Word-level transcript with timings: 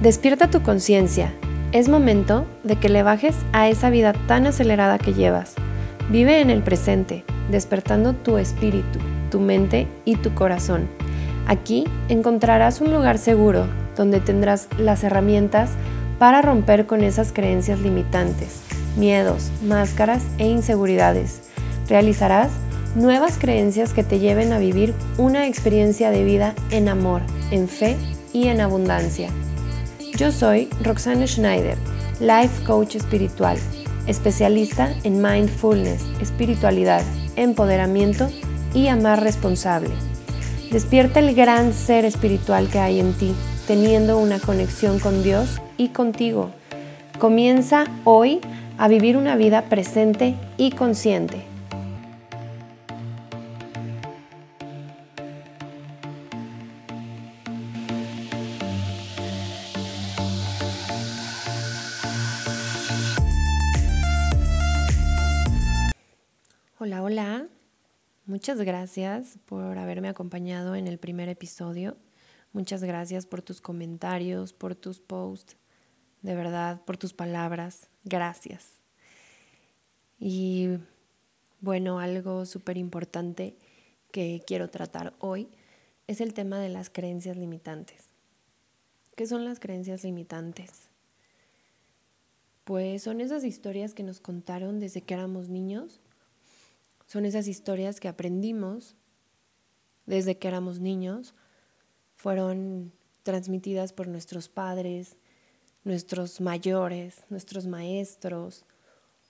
Despierta 0.00 0.48
tu 0.48 0.62
conciencia. 0.62 1.30
Es 1.72 1.90
momento 1.90 2.46
de 2.64 2.76
que 2.76 2.88
le 2.88 3.02
bajes 3.02 3.36
a 3.52 3.68
esa 3.68 3.90
vida 3.90 4.14
tan 4.26 4.46
acelerada 4.46 4.96
que 4.96 5.12
llevas. 5.12 5.56
Vive 6.08 6.40
en 6.40 6.48
el 6.48 6.62
presente, 6.62 7.22
despertando 7.50 8.14
tu 8.14 8.38
espíritu, 8.38 8.98
tu 9.30 9.40
mente 9.40 9.86
y 10.06 10.16
tu 10.16 10.34
corazón. 10.34 10.88
Aquí 11.46 11.84
encontrarás 12.08 12.80
un 12.80 12.94
lugar 12.94 13.18
seguro 13.18 13.66
donde 13.94 14.20
tendrás 14.20 14.68
las 14.78 15.04
herramientas 15.04 15.72
para 16.18 16.40
romper 16.40 16.86
con 16.86 17.04
esas 17.04 17.30
creencias 17.34 17.80
limitantes, 17.80 18.62
miedos, 18.96 19.50
máscaras 19.62 20.22
e 20.38 20.48
inseguridades. 20.48 21.42
Realizarás 21.88 22.48
nuevas 22.94 23.36
creencias 23.36 23.92
que 23.92 24.02
te 24.02 24.18
lleven 24.18 24.54
a 24.54 24.58
vivir 24.58 24.94
una 25.18 25.46
experiencia 25.46 26.10
de 26.10 26.24
vida 26.24 26.54
en 26.70 26.88
amor, 26.88 27.20
en 27.50 27.68
fe 27.68 27.98
y 28.32 28.48
en 28.48 28.62
abundancia. 28.62 29.28
Yo 30.20 30.30
soy 30.30 30.68
Roxana 30.82 31.26
Schneider, 31.26 31.78
Life 32.20 32.62
Coach 32.66 32.94
Espiritual, 32.94 33.56
especialista 34.06 34.94
en 35.02 35.22
mindfulness, 35.22 36.04
espiritualidad, 36.20 37.02
empoderamiento 37.36 38.28
y 38.74 38.88
amar 38.88 39.22
responsable. 39.22 39.88
Despierta 40.70 41.20
el 41.20 41.34
gran 41.34 41.72
ser 41.72 42.04
espiritual 42.04 42.68
que 42.68 42.80
hay 42.80 43.00
en 43.00 43.14
ti, 43.14 43.34
teniendo 43.66 44.18
una 44.18 44.38
conexión 44.38 44.98
con 44.98 45.22
Dios 45.22 45.58
y 45.78 45.88
contigo. 45.88 46.50
Comienza 47.18 47.86
hoy 48.04 48.40
a 48.76 48.88
vivir 48.88 49.16
una 49.16 49.36
vida 49.36 49.70
presente 49.70 50.34
y 50.58 50.72
consciente. 50.72 51.49
Muchas 68.40 68.62
gracias 68.62 69.38
por 69.44 69.76
haberme 69.76 70.08
acompañado 70.08 70.74
en 70.74 70.86
el 70.86 70.96
primer 70.96 71.28
episodio. 71.28 71.98
Muchas 72.54 72.82
gracias 72.82 73.26
por 73.26 73.42
tus 73.42 73.60
comentarios, 73.60 74.54
por 74.54 74.74
tus 74.74 74.98
posts, 74.98 75.58
de 76.22 76.34
verdad, 76.34 76.80
por 76.86 76.96
tus 76.96 77.12
palabras. 77.12 77.90
Gracias. 78.02 78.80
Y 80.18 80.78
bueno, 81.60 82.00
algo 82.00 82.46
súper 82.46 82.78
importante 82.78 83.58
que 84.10 84.42
quiero 84.46 84.70
tratar 84.70 85.12
hoy 85.18 85.50
es 86.06 86.22
el 86.22 86.32
tema 86.32 86.58
de 86.60 86.70
las 86.70 86.88
creencias 86.88 87.36
limitantes. 87.36 88.08
¿Qué 89.16 89.26
son 89.26 89.44
las 89.44 89.60
creencias 89.60 90.02
limitantes? 90.02 90.88
Pues 92.64 93.02
son 93.02 93.20
esas 93.20 93.44
historias 93.44 93.92
que 93.92 94.02
nos 94.02 94.18
contaron 94.18 94.80
desde 94.80 95.02
que 95.02 95.12
éramos 95.12 95.50
niños 95.50 96.00
son 97.10 97.26
esas 97.26 97.48
historias 97.48 97.98
que 97.98 98.06
aprendimos 98.06 98.94
desde 100.06 100.38
que 100.38 100.46
éramos 100.46 100.78
niños, 100.78 101.34
fueron 102.14 102.92
transmitidas 103.24 103.92
por 103.92 104.06
nuestros 104.06 104.48
padres, 104.48 105.16
nuestros 105.82 106.40
mayores, 106.40 107.24
nuestros 107.28 107.66
maestros, 107.66 108.64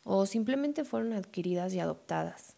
o 0.05 0.27
simplemente 0.27 0.85
fueron 0.85 1.15
adquiridas 1.15 1.73
y 1.73 1.81
adoptadas. 1.81 2.55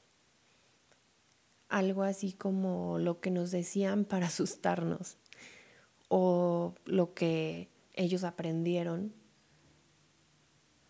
Algo 1.69 2.03
así 2.03 2.33
como 2.33 2.99
lo 2.99 3.21
que 3.21 3.31
nos 3.31 3.53
decían 3.53 4.05
para 4.09 4.27
asustarnos, 4.27 5.19
o 6.09 6.75
lo 6.85 7.15
que 7.15 7.69
ellos 7.95 8.25
aprendieron 8.25 9.15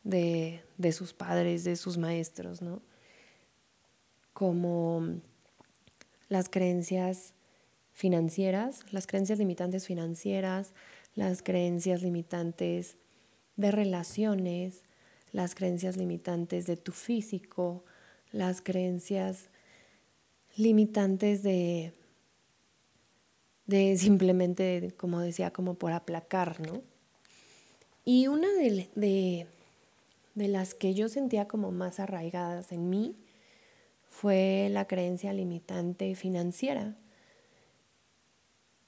de, 0.04 0.65
de 0.78 0.92
sus 0.92 1.12
padres, 1.12 1.65
de 1.65 1.76
sus 1.76 1.98
maestros, 1.98 2.62
¿no? 2.62 2.81
Como 4.32 5.20
las 6.28 6.48
creencias 6.48 7.34
financieras, 7.93 8.84
las 8.91 9.06
creencias 9.06 9.38
limitantes 9.38 9.87
financieras, 9.87 10.72
las 11.15 11.43
creencias 11.43 12.03
limitantes 12.03 12.97
de 13.56 13.71
relaciones, 13.71 14.82
las 15.31 15.54
creencias 15.54 15.97
limitantes 15.97 16.66
de 16.66 16.76
tu 16.76 16.92
físico, 16.92 17.84
las 18.32 18.62
creencias 18.62 19.48
limitantes 20.56 21.42
de, 21.42 21.92
de 23.66 23.97
simplemente, 23.98 24.94
como 24.97 25.21
decía, 25.21 25.53
como 25.53 25.75
por 25.75 25.92
aplacar, 25.92 26.60
¿no? 26.60 26.82
Y 28.04 28.26
una 28.26 28.48
de, 28.54 28.88
de, 28.97 29.47
de 30.34 30.48
las 30.48 30.75
que 30.75 30.94
yo 30.94 31.09
sentía 31.09 31.47
como 31.47 31.71
más 31.71 32.00
arraigadas 32.00 32.72
en 32.72 32.91
mí 32.91 33.15
fue 34.12 34.68
la 34.70 34.86
creencia 34.86 35.32
limitante 35.32 36.14
financiera. 36.14 36.94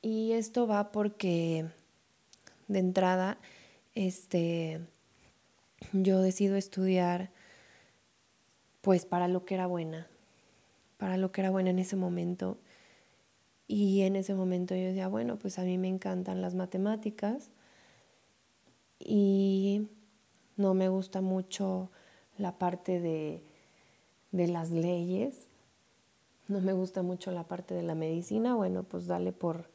Y 0.02 0.32
esto 0.32 0.66
va 0.66 0.92
porque 0.92 1.64
de 2.68 2.78
entrada 2.78 3.38
este 3.94 4.82
yo 5.92 6.20
decido 6.20 6.56
estudiar 6.56 7.30
pues 8.82 9.06
para 9.06 9.26
lo 9.26 9.46
que 9.46 9.54
era 9.54 9.66
buena, 9.66 10.08
para 10.98 11.16
lo 11.16 11.32
que 11.32 11.40
era 11.40 11.50
buena 11.50 11.70
en 11.70 11.78
ese 11.78 11.96
momento. 11.96 12.58
Y 13.66 14.02
en 14.02 14.16
ese 14.16 14.34
momento 14.34 14.74
yo 14.74 14.82
decía, 14.82 15.08
bueno, 15.08 15.38
pues 15.38 15.58
a 15.58 15.62
mí 15.62 15.78
me 15.78 15.88
encantan 15.88 16.42
las 16.42 16.54
matemáticas 16.54 17.50
y 18.98 19.88
no 20.58 20.74
me 20.74 20.90
gusta 20.90 21.22
mucho 21.22 21.90
la 22.36 22.58
parte 22.58 23.00
de 23.00 23.53
de 24.34 24.48
las 24.48 24.72
leyes. 24.72 25.46
No 26.48 26.60
me 26.60 26.72
gusta 26.72 27.02
mucho 27.02 27.30
la 27.30 27.44
parte 27.44 27.72
de 27.72 27.84
la 27.84 27.94
medicina. 27.94 28.56
Bueno, 28.56 28.82
pues 28.82 29.06
dale 29.06 29.32
por, 29.32 29.70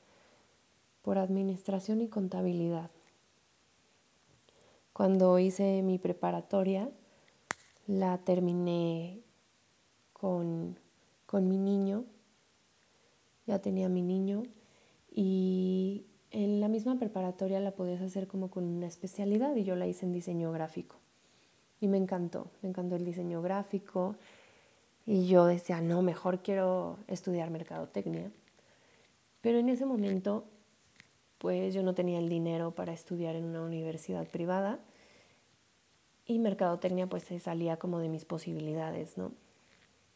por 1.01 1.17
administración 1.17 2.01
y 2.01 2.09
contabilidad. 2.09 2.91
Cuando 4.91 5.39
hice 5.39 5.81
mi 5.81 5.97
preparatoria, 5.97 6.89
la 7.87 8.17
terminé 8.17 9.21
con, 10.11 10.77
con 11.25 11.47
mi 11.47 11.57
niño. 11.57 12.03
Ya 13.47 13.59
tenía 13.59 13.87
mi 13.87 14.01
niño. 14.01 14.43
Y 15.09 16.03
en 16.31 16.59
la 16.59 16.67
misma 16.67 16.99
preparatoria 16.99 17.61
la 17.61 17.71
podías 17.71 18.01
hacer 18.01 18.27
como 18.27 18.49
con 18.49 18.65
una 18.65 18.87
especialidad 18.87 19.55
y 19.55 19.63
yo 19.63 19.77
la 19.77 19.87
hice 19.87 20.05
en 20.05 20.11
diseño 20.11 20.51
gráfico. 20.51 20.97
Y 21.79 21.87
me 21.87 21.97
encantó, 21.97 22.51
me 22.61 22.67
encantó 22.67 22.97
el 22.97 23.05
diseño 23.05 23.41
gráfico, 23.41 24.17
y 25.09 25.25
yo 25.25 25.47
decía, 25.47 25.81
no, 25.81 26.03
mejor 26.03 26.43
quiero 26.43 26.99
estudiar 27.07 27.49
mercadotecnia. 27.49 28.31
Pero 29.41 29.57
en 29.57 29.69
ese 29.69 29.87
momento, 29.87 30.43
pues 31.39 31.73
yo 31.73 31.81
no 31.81 31.95
tenía 31.95 32.19
el 32.19 32.29
dinero 32.29 32.75
para 32.75 32.93
estudiar 32.93 33.35
en 33.35 33.45
una 33.45 33.63
universidad 33.63 34.27
privada 34.27 34.77
y 36.27 36.37
mercadotecnia 36.37 37.07
pues 37.07 37.23
se 37.23 37.39
salía 37.39 37.77
como 37.77 37.97
de 37.97 38.07
mis 38.07 38.23
posibilidades, 38.23 39.17
¿no? 39.17 39.31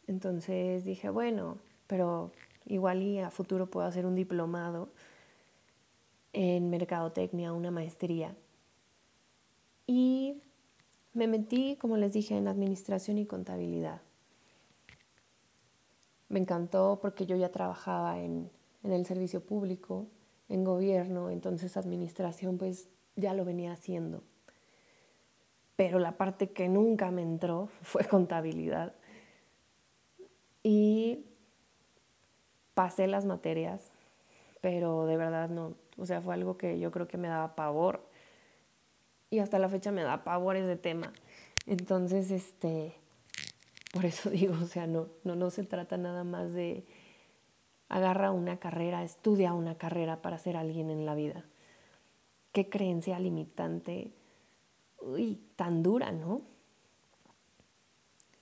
Entonces 0.05 0.85
dije, 0.85 1.09
bueno, 1.09 1.57
pero 1.87 2.31
igual 2.67 3.01
y 3.01 3.17
a 3.17 3.31
futuro 3.31 3.71
puedo 3.71 3.87
hacer 3.87 4.05
un 4.05 4.13
diplomado 4.13 4.89
en 6.33 6.69
mercadotecnia, 6.69 7.51
una 7.51 7.71
maestría. 7.71 8.35
Y 9.87 10.43
me 11.15 11.25
metí, 11.25 11.77
como 11.77 11.97
les 11.97 12.13
dije, 12.13 12.37
en 12.37 12.47
administración 12.47 13.17
y 13.17 13.25
contabilidad. 13.25 14.03
Me 16.29 16.39
encantó 16.39 16.99
porque 17.01 17.25
yo 17.25 17.35
ya 17.35 17.49
trabajaba 17.49 18.19
en, 18.19 18.49
el 18.83 19.05
servicio 19.05 19.45
público, 19.45 20.07
en 20.49 20.63
gobierno, 20.63 21.29
entonces 21.29 21.77
administración 21.77 22.57
pues 22.57 22.87
ya 23.15 23.33
lo 23.33 23.45
venía 23.45 23.71
haciendo. 23.71 24.23
Pero 25.75 25.99
la 25.99 26.17
parte 26.17 26.51
que 26.51 26.67
nunca 26.69 27.11
me 27.11 27.21
entró 27.21 27.69
fue 27.81 28.05
contabilidad. 28.05 28.93
Y 30.63 31.25
pasé 32.73 33.07
las 33.07 33.25
materias, 33.25 33.91
pero 34.61 35.05
de 35.05 35.17
verdad 35.17 35.49
no, 35.49 35.75
o 35.97 36.05
sea, 36.05 36.21
fue 36.21 36.33
algo 36.33 36.57
que 36.57 36.79
yo 36.79 36.91
creo 36.91 37.07
que 37.07 37.17
me 37.17 37.27
daba 37.27 37.55
pavor. 37.55 38.01
Y 39.29 39.39
hasta 39.39 39.59
la 39.59 39.69
fecha 39.69 39.91
me 39.91 40.03
da 40.03 40.23
pavor 40.23 40.55
ese 40.55 40.75
tema. 40.77 41.11
Entonces, 41.65 42.31
este, 42.31 42.95
por 43.93 44.05
eso 44.05 44.29
digo, 44.31 44.55
o 44.61 44.65
sea, 44.65 44.87
no, 44.87 45.07
no, 45.23 45.35
no 45.35 45.49
se 45.51 45.63
trata 45.63 45.97
nada 45.97 46.23
más 46.25 46.51
de 46.51 46.85
agarra 47.89 48.31
una 48.31 48.57
carrera, 48.57 49.03
estudia 49.03 49.53
una 49.53 49.77
carrera 49.77 50.21
para 50.23 50.39
ser 50.39 50.57
alguien 50.57 50.89
en 50.89 51.05
la 51.05 51.13
vida. 51.13 51.45
Qué 52.51 52.67
creencia 52.67 53.19
limitante, 53.19 54.11
uy, 54.99 55.39
tan 55.55 55.83
dura, 55.83 56.11
¿no? 56.11 56.41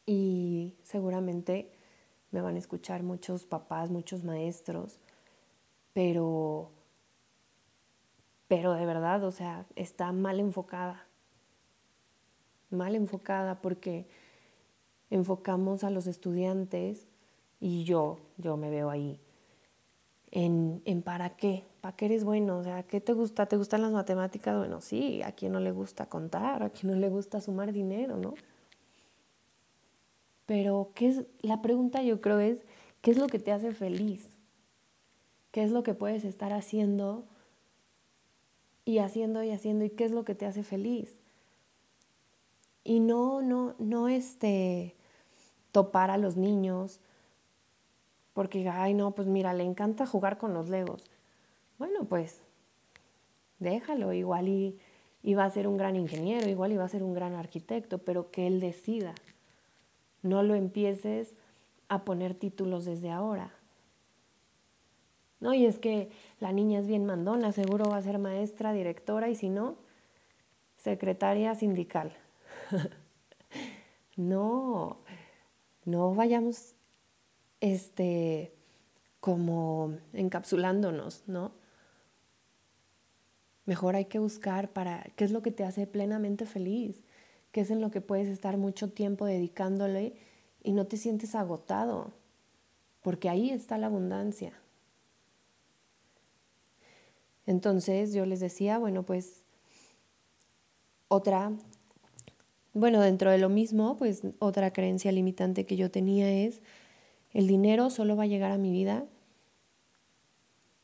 Y 0.06 0.76
seguramente 0.84 1.74
me 2.32 2.42
van 2.42 2.56
a 2.56 2.60
escuchar 2.60 3.04
muchos 3.04 3.46
papás, 3.46 3.90
muchos 3.90 4.24
maestros, 4.24 5.00
pero, 5.92 6.72
pero 8.48 8.74
de 8.74 8.86
verdad, 8.86 9.22
o 9.26 9.32
sea, 9.32 9.66
está 9.76 10.14
mal 10.14 10.40
enfocada. 10.40 11.06
Mal 12.70 12.96
enfocada 12.96 13.62
porque 13.62 14.08
enfocamos 15.12 15.84
a 15.84 15.92
los 15.92 16.08
estudiantes 16.08 17.06
y 17.60 17.84
yo, 17.84 18.18
yo 18.38 18.58
me 18.58 18.72
veo 18.72 18.90
ahí, 18.90 19.20
en, 20.32 20.82
en 20.86 21.04
para 21.04 21.36
qué, 21.36 21.66
para 21.82 21.96
qué 21.96 22.06
eres 22.06 22.24
bueno, 22.24 22.58
o 22.58 22.64
sea, 22.64 22.84
¿qué 22.84 23.02
te 23.02 23.14
gusta? 23.14 23.46
¿Te 23.46 23.58
gustan 23.58 23.82
las 23.82 23.92
matemáticas? 23.92 24.58
Bueno, 24.58 24.82
sí, 24.82 25.22
a 25.22 25.34
quien 25.34 25.52
no 25.52 25.60
le 25.60 25.72
gusta 25.72 26.08
contar, 26.08 26.64
a 26.64 26.70
quien 26.70 26.94
no 26.94 26.98
le 26.98 27.10
gusta 27.10 27.42
sumar 27.42 27.74
dinero, 27.74 28.18
¿no? 28.18 28.34
Pero 30.46 30.92
¿qué 30.96 31.10
es? 31.10 31.24
la 31.42 31.62
pregunta 31.62 32.02
yo 32.02 32.22
creo 32.22 32.40
es, 32.40 32.64
¿qué 33.02 33.12
es 33.12 33.18
lo 33.18 33.28
que 33.28 33.40
te 33.40 33.52
hace 33.52 33.74
feliz? 33.74 34.28
¿Qué 35.52 35.64
es 35.64 35.72
lo 35.72 35.84
que 35.84 35.94
puedes 35.94 36.24
estar 36.24 36.54
haciendo 36.54 37.26
y 38.86 39.00
haciendo 39.00 39.44
y 39.44 39.52
haciendo 39.52 39.84
y 39.84 39.90
qué 39.90 40.06
es 40.06 40.12
lo 40.12 40.24
que 40.24 40.36
te 40.36 40.46
hace 40.46 40.64
feliz? 40.64 41.18
Y 42.84 43.02
no, 43.02 43.42
no, 43.42 43.76
no 43.78 44.08
este 44.08 44.96
topar 45.72 46.12
a 46.12 46.18
los 46.18 46.38
niños 46.38 47.00
porque, 48.34 48.68
ay, 48.70 48.94
no, 48.94 49.12
pues 49.12 49.28
mira, 49.28 49.54
le 49.54 49.64
encanta 49.64 50.06
jugar 50.06 50.38
con 50.38 50.54
los 50.54 50.70
legos. 50.70 51.04
Bueno, 51.78 52.06
pues 52.06 52.42
déjalo, 53.60 54.14
igual 54.14 54.48
y, 54.48 54.80
y 55.22 55.34
va 55.34 55.46
a 55.46 55.50
ser 55.50 55.68
un 55.68 55.78
gran 55.78 55.96
ingeniero, 55.96 56.50
igual 56.50 56.72
iba 56.72 56.84
a 56.84 56.90
ser 56.90 57.04
un 57.04 57.14
gran 57.14 57.34
arquitecto, 57.34 58.00
pero 58.00 58.32
que 58.32 58.48
él 58.48 58.60
decida. 58.60 59.14
No 60.22 60.44
lo 60.44 60.56
empieces 60.56 61.34
a 61.90 62.06
poner 62.06 62.36
títulos 62.36 62.86
desde 62.86 63.12
ahora. 63.12 63.52
No, 65.42 65.54
y 65.56 65.66
es 65.66 65.80
que 65.80 66.10
la 66.40 66.52
niña 66.52 66.80
es 66.80 66.88
bien 66.88 67.06
mandona, 67.06 67.52
seguro 67.52 67.90
va 67.90 67.98
a 67.98 68.02
ser 68.02 68.20
maestra, 68.20 68.74
directora 68.74 69.28
y 69.28 69.36
si 69.36 69.50
no, 69.50 69.76
secretaria 70.78 71.56
sindical. 71.56 72.14
no, 74.16 74.98
no 75.86 76.14
vayamos 76.14 76.76
este 77.60 78.54
como 79.20 79.98
encapsulándonos, 80.14 81.24
¿no? 81.28 81.52
Mejor 83.66 83.96
hay 83.96 84.06
que 84.06 84.20
buscar 84.20 84.74
para 84.74 85.04
qué 85.16 85.24
es 85.24 85.32
lo 85.32 85.42
que 85.42 85.52
te 85.52 85.64
hace 85.64 85.86
plenamente 85.86 86.46
feliz, 86.46 87.04
qué 87.52 87.62
es 87.62 87.70
en 87.70 87.82
lo 87.82 87.92
que 87.92 88.02
puedes 88.02 88.28
estar 88.28 88.58
mucho 88.58 88.92
tiempo 88.92 89.26
dedicándole 89.26 90.16
y 90.64 90.74
no 90.74 90.88
te 90.88 90.98
sientes 90.98 91.36
agotado, 91.36 92.12
porque 93.02 93.30
ahí 93.30 93.52
está 93.52 93.78
la 93.78 93.88
abundancia. 93.88 94.54
Entonces 97.46 98.14
yo 98.14 98.26
les 98.26 98.40
decía, 98.40 98.78
bueno, 98.78 99.04
pues 99.04 99.44
otra, 101.08 101.52
bueno, 102.74 103.02
dentro 103.02 103.32
de 103.32 103.38
lo 103.38 103.50
mismo, 103.50 103.98
pues 103.98 104.22
otra 104.40 104.72
creencia 104.74 105.12
limitante 105.12 105.66
que 105.66 105.76
yo 105.76 105.92
tenía 105.92 106.32
es, 106.32 106.62
el 107.34 107.48
dinero 107.48 107.90
solo 107.90 108.16
va 108.16 108.24
a 108.24 108.28
llegar 108.28 108.52
a 108.52 108.58
mi 108.58 108.72
vida 108.72 109.06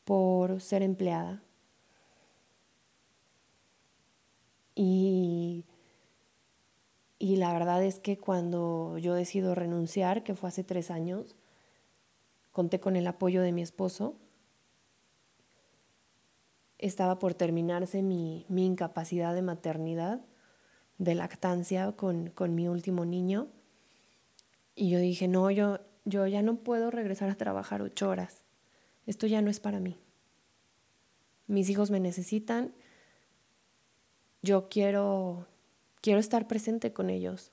por 0.04 0.60
ser 0.60 0.82
empleada. 0.82 1.42
Y, 4.74 5.64
y 7.18 7.36
la 7.36 7.52
verdad 7.52 7.82
es 7.82 7.98
que 7.98 8.16
cuando 8.16 8.96
yo 8.98 9.14
decido 9.14 9.54
renunciar, 9.54 10.22
que 10.22 10.34
fue 10.34 10.48
hace 10.48 10.64
tres 10.64 10.90
años, 10.90 11.36
conté 12.52 12.80
con 12.80 12.96
el 12.96 13.06
apoyo 13.06 13.42
de 13.42 13.52
mi 13.52 13.62
esposo 13.62 14.16
estaba 16.78 17.18
por 17.18 17.34
terminarse 17.34 18.02
mi, 18.02 18.46
incapacidad 18.48 19.34
de 19.34 19.42
maternidad, 19.42 20.20
de 20.98 21.14
lactancia 21.14 21.92
con, 21.92 22.32
mi 22.54 22.68
último 22.68 23.04
niño. 23.04 23.48
Y 24.74 24.90
yo 24.90 24.98
dije, 24.98 25.28
no, 25.28 25.50
yo, 25.50 25.78
yo 26.04 26.26
ya 26.26 26.42
no 26.42 26.56
puedo 26.56 26.90
regresar 26.90 27.30
a 27.30 27.36
trabajar 27.36 27.82
ocho 27.82 28.08
horas. 28.08 28.44
Esto 29.06 29.26
ya 29.26 29.40
no 29.40 29.50
es 29.50 29.60
para 29.60 29.80
mí. 29.80 29.96
Mis 31.46 31.70
hijos 31.70 31.90
me 31.90 32.00
necesitan. 32.00 32.74
Yo 34.42 34.68
quiero, 34.68 35.46
quiero 36.00 36.20
estar 36.20 36.46
presente 36.46 36.92
con 36.92 37.10
ellos. 37.10 37.52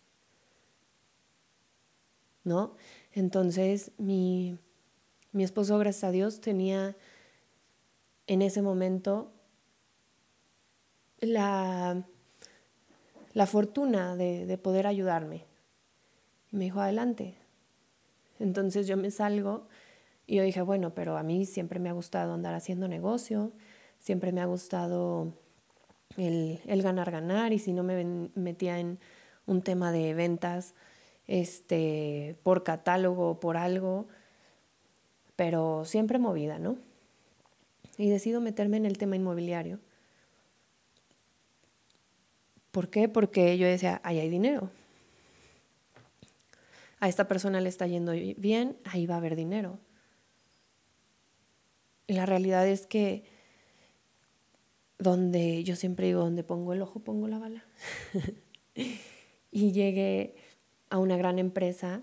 ¿No? 2.43 2.75
Entonces 3.11 3.91
mi, 3.97 4.59
mi 5.31 5.43
esposo, 5.43 5.77
gracias 5.79 6.03
a 6.03 6.11
Dios, 6.11 6.41
tenía 6.41 6.95
en 8.27 8.41
ese 8.41 8.61
momento 8.61 9.31
la, 11.19 12.05
la 13.35 13.45
fortuna 13.45 14.15
de, 14.15 14.47
de 14.47 14.57
poder 14.57 14.87
ayudarme. 14.87 15.45
Y 16.51 16.55
me 16.57 16.63
dijo, 16.63 16.81
adelante. 16.81 17.35
Entonces 18.39 18.87
yo 18.87 18.97
me 18.97 19.11
salgo 19.11 19.67
y 20.25 20.37
yo 20.37 20.43
dije, 20.43 20.63
bueno, 20.63 20.95
pero 20.95 21.17
a 21.17 21.21
mí 21.21 21.45
siempre 21.45 21.79
me 21.79 21.89
ha 21.89 21.93
gustado 21.93 22.33
andar 22.33 22.55
haciendo 22.55 22.87
negocio, 22.87 23.51
siempre 23.99 24.31
me 24.31 24.41
ha 24.41 24.45
gustado 24.45 25.33
el, 26.17 26.59
el 26.65 26.81
ganar, 26.81 27.11
ganar, 27.11 27.53
y 27.53 27.59
si 27.59 27.73
no 27.73 27.83
me 27.83 28.31
metía 28.33 28.79
en 28.79 28.97
un 29.45 29.61
tema 29.61 29.91
de 29.91 30.15
ventas 30.15 30.73
este, 31.27 32.35
por 32.41 32.63
catálogo 32.63 33.39
por 33.39 33.55
algo, 33.55 34.07
pero 35.35 35.85
siempre 35.85 36.17
movida, 36.17 36.57
¿no? 36.57 36.77
y 37.97 38.09
decido 38.09 38.41
meterme 38.41 38.77
en 38.77 38.85
el 38.85 38.97
tema 38.97 39.15
inmobiliario. 39.15 39.79
¿Por 42.75 42.89
qué? 42.89 43.07
Porque 43.07 43.57
yo 43.57 43.65
decía, 43.67 44.01
ahí 44.03 44.19
hay 44.19 44.27
dinero. 44.27 44.69
A 46.99 47.07
esta 47.07 47.25
persona 47.25 47.61
le 47.61 47.69
está 47.69 47.87
yendo 47.87 48.11
bien, 48.11 48.75
ahí 48.83 49.05
va 49.07 49.15
a 49.15 49.19
haber 49.19 49.37
dinero. 49.37 49.79
Y 52.05 52.15
la 52.15 52.25
realidad 52.25 52.67
es 52.67 52.85
que 52.85 53.23
donde 54.99 55.63
yo 55.63 55.77
siempre 55.77 56.07
digo, 56.07 56.19
donde 56.19 56.43
pongo 56.43 56.73
el 56.73 56.81
ojo, 56.81 56.99
pongo 56.99 57.29
la 57.29 57.39
bala. 57.39 57.63
y 59.51 59.71
llegué 59.71 60.35
a 60.89 60.97
una 60.97 61.15
gran 61.15 61.39
empresa, 61.39 62.01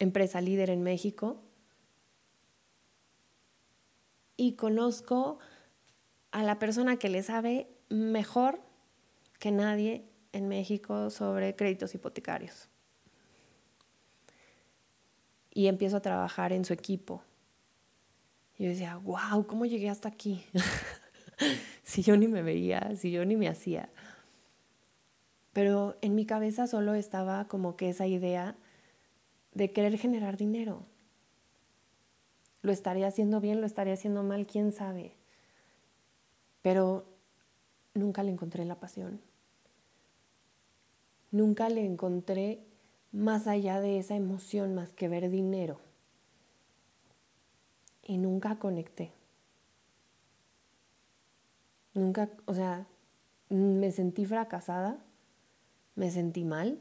empresa 0.00 0.40
líder 0.40 0.68
en 0.68 0.82
México, 0.82 1.40
y 4.36 4.54
conozco 4.54 5.38
a 6.32 6.42
la 6.42 6.58
persona 6.58 6.96
que 6.96 7.08
le 7.08 7.22
sabe 7.22 7.68
mejor 7.88 8.58
que 9.38 9.50
nadie 9.50 10.04
en 10.32 10.48
México 10.48 11.10
sobre 11.10 11.54
créditos 11.54 11.94
hipotecarios. 11.94 12.68
Y 15.52 15.68
empiezo 15.68 15.96
a 15.96 16.02
trabajar 16.02 16.52
en 16.52 16.64
su 16.64 16.72
equipo. 16.72 17.22
Y 18.58 18.64
yo 18.64 18.70
decía, 18.70 18.96
wow, 18.96 19.46
¿cómo 19.46 19.66
llegué 19.66 19.88
hasta 19.88 20.08
aquí? 20.08 20.44
si 21.82 22.02
yo 22.02 22.16
ni 22.16 22.28
me 22.28 22.42
veía, 22.42 22.96
si 22.96 23.10
yo 23.10 23.24
ni 23.24 23.36
me 23.36 23.48
hacía. 23.48 23.88
Pero 25.52 25.96
en 26.02 26.14
mi 26.16 26.26
cabeza 26.26 26.66
solo 26.66 26.94
estaba 26.94 27.46
como 27.46 27.76
que 27.76 27.88
esa 27.88 28.06
idea 28.06 28.56
de 29.52 29.70
querer 29.70 29.96
generar 29.98 30.36
dinero. 30.36 30.84
Lo 32.62 32.72
estaría 32.72 33.06
haciendo 33.06 33.40
bien, 33.40 33.60
lo 33.60 33.66
estaría 33.66 33.94
haciendo 33.94 34.22
mal, 34.24 34.46
quién 34.46 34.72
sabe. 34.72 35.14
Pero 36.62 37.13
nunca 37.94 38.22
le 38.22 38.30
encontré 38.30 38.64
la 38.64 38.74
pasión. 38.78 39.20
Nunca 41.30 41.68
le 41.68 41.84
encontré 41.84 42.60
más 43.12 43.46
allá 43.46 43.80
de 43.80 43.98
esa 43.98 44.16
emoción 44.16 44.74
más 44.74 44.92
que 44.92 45.08
ver 45.08 45.30
dinero. 45.30 45.80
Y 48.02 48.18
nunca 48.18 48.58
conecté. 48.58 49.12
Nunca, 51.94 52.28
o 52.44 52.54
sea, 52.54 52.86
me 53.48 53.92
sentí 53.92 54.26
fracasada, 54.26 54.98
me 55.94 56.10
sentí 56.10 56.44
mal. 56.44 56.80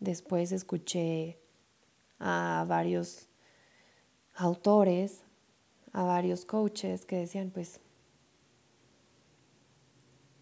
Después 0.00 0.50
escuché 0.50 1.38
a 2.18 2.64
varios 2.66 3.28
autores, 4.34 5.22
a 5.92 6.02
varios 6.04 6.44
coaches 6.44 7.04
que 7.04 7.16
decían, 7.16 7.50
pues, 7.50 7.80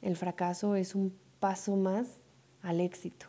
el 0.02 0.16
fracaso 0.16 0.76
es 0.76 0.94
un 0.94 1.16
paso 1.38 1.76
más 1.76 2.20
al 2.62 2.80
éxito, 2.80 3.26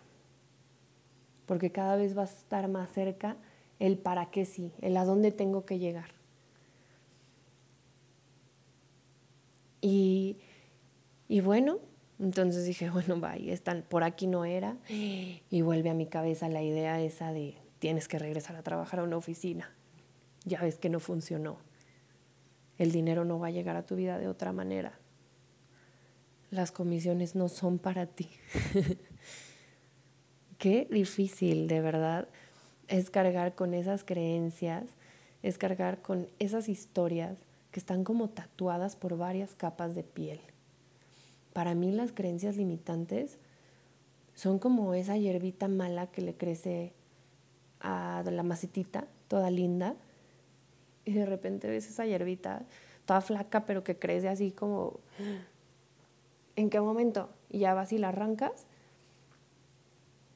porque 1.45 1.71
cada 1.71 1.95
vez 1.95 2.13
vas 2.13 2.31
a 2.31 2.37
estar 2.37 2.67
más 2.67 2.91
cerca 2.91 3.37
el 3.79 3.97
para 3.97 4.31
qué 4.31 4.45
sí, 4.45 4.73
el 4.81 4.97
a 4.97 5.05
dónde 5.05 5.31
tengo 5.31 5.65
que 5.65 5.79
llegar. 5.79 6.11
Y, 9.81 10.37
y 11.27 11.41
bueno, 11.41 11.79
entonces 12.19 12.65
dije, 12.65 12.89
bueno, 12.91 13.19
vaya, 13.19 13.53
están, 13.53 13.83
por 13.87 14.03
aquí 14.03 14.27
no 14.27 14.45
era, 14.45 14.77
y 14.87 15.61
vuelve 15.61 15.89
a 15.89 15.93
mi 15.93 16.05
cabeza 16.05 16.49
la 16.49 16.61
idea 16.61 17.01
esa 17.01 17.31
de 17.33 17.57
tienes 17.79 18.07
que 18.07 18.19
regresar 18.19 18.55
a 18.55 18.63
trabajar 18.63 18.99
a 18.99 19.03
una 19.03 19.17
oficina 19.17 19.71
ya 20.45 20.61
ves 20.61 20.77
que 20.77 20.89
no 20.89 20.99
funcionó. 20.99 21.57
el 22.77 22.91
dinero 22.91 23.25
no 23.25 23.37
va 23.37 23.47
a 23.47 23.51
llegar 23.51 23.75
a 23.75 23.85
tu 23.85 23.95
vida 23.95 24.17
de 24.17 24.27
otra 24.27 24.53
manera. 24.53 24.97
Las 26.51 26.71
comisiones 26.71 27.33
no 27.33 27.49
son 27.49 27.79
para 27.79 28.05
ti. 28.05 28.29
Qué 30.57 30.87
difícil, 30.91 31.67
de 31.67 31.81
verdad, 31.81 32.27
es 32.89 33.09
cargar 33.09 33.55
con 33.55 33.73
esas 33.73 34.03
creencias, 34.03 34.83
es 35.43 35.57
cargar 35.57 36.01
con 36.01 36.27
esas 36.39 36.69
historias 36.69 37.37
que 37.71 37.79
están 37.79 38.03
como 38.03 38.29
tatuadas 38.29 38.97
por 38.97 39.17
varias 39.17 39.55
capas 39.55 39.95
de 39.95 40.03
piel. 40.03 40.41
Para 41.53 41.73
mí 41.73 41.91
las 41.91 42.11
creencias 42.11 42.57
limitantes 42.57 43.37
son 44.35 44.59
como 44.59 44.93
esa 44.93 45.15
hierbita 45.15 45.69
mala 45.69 46.07
que 46.07 46.21
le 46.21 46.35
crece 46.35 46.91
a 47.79 48.23
la 48.29 48.43
macetita, 48.43 49.07
toda 49.29 49.49
linda, 49.49 49.95
y 51.05 51.13
de 51.13 51.25
repente 51.25 51.69
ves 51.69 51.89
esa 51.89 52.05
hierbita 52.05 52.65
toda 53.05 53.21
flaca, 53.21 53.65
pero 53.65 53.83
que 53.83 53.97
crece 53.97 54.29
así 54.29 54.51
como, 54.51 54.99
¿en 56.55 56.69
qué 56.69 56.79
momento? 56.79 57.29
Y 57.49 57.59
ya 57.59 57.73
vas 57.73 57.91
y 57.93 57.97
la 57.97 58.09
arrancas, 58.09 58.65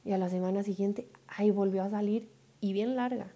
y 0.04 0.12
a 0.12 0.18
la 0.18 0.28
semana 0.28 0.62
siguiente, 0.62 1.08
ahí 1.26 1.50
volvió 1.50 1.82
a 1.82 1.90
salir 1.90 2.28
y 2.60 2.72
bien 2.72 2.96
larga. 2.96 3.32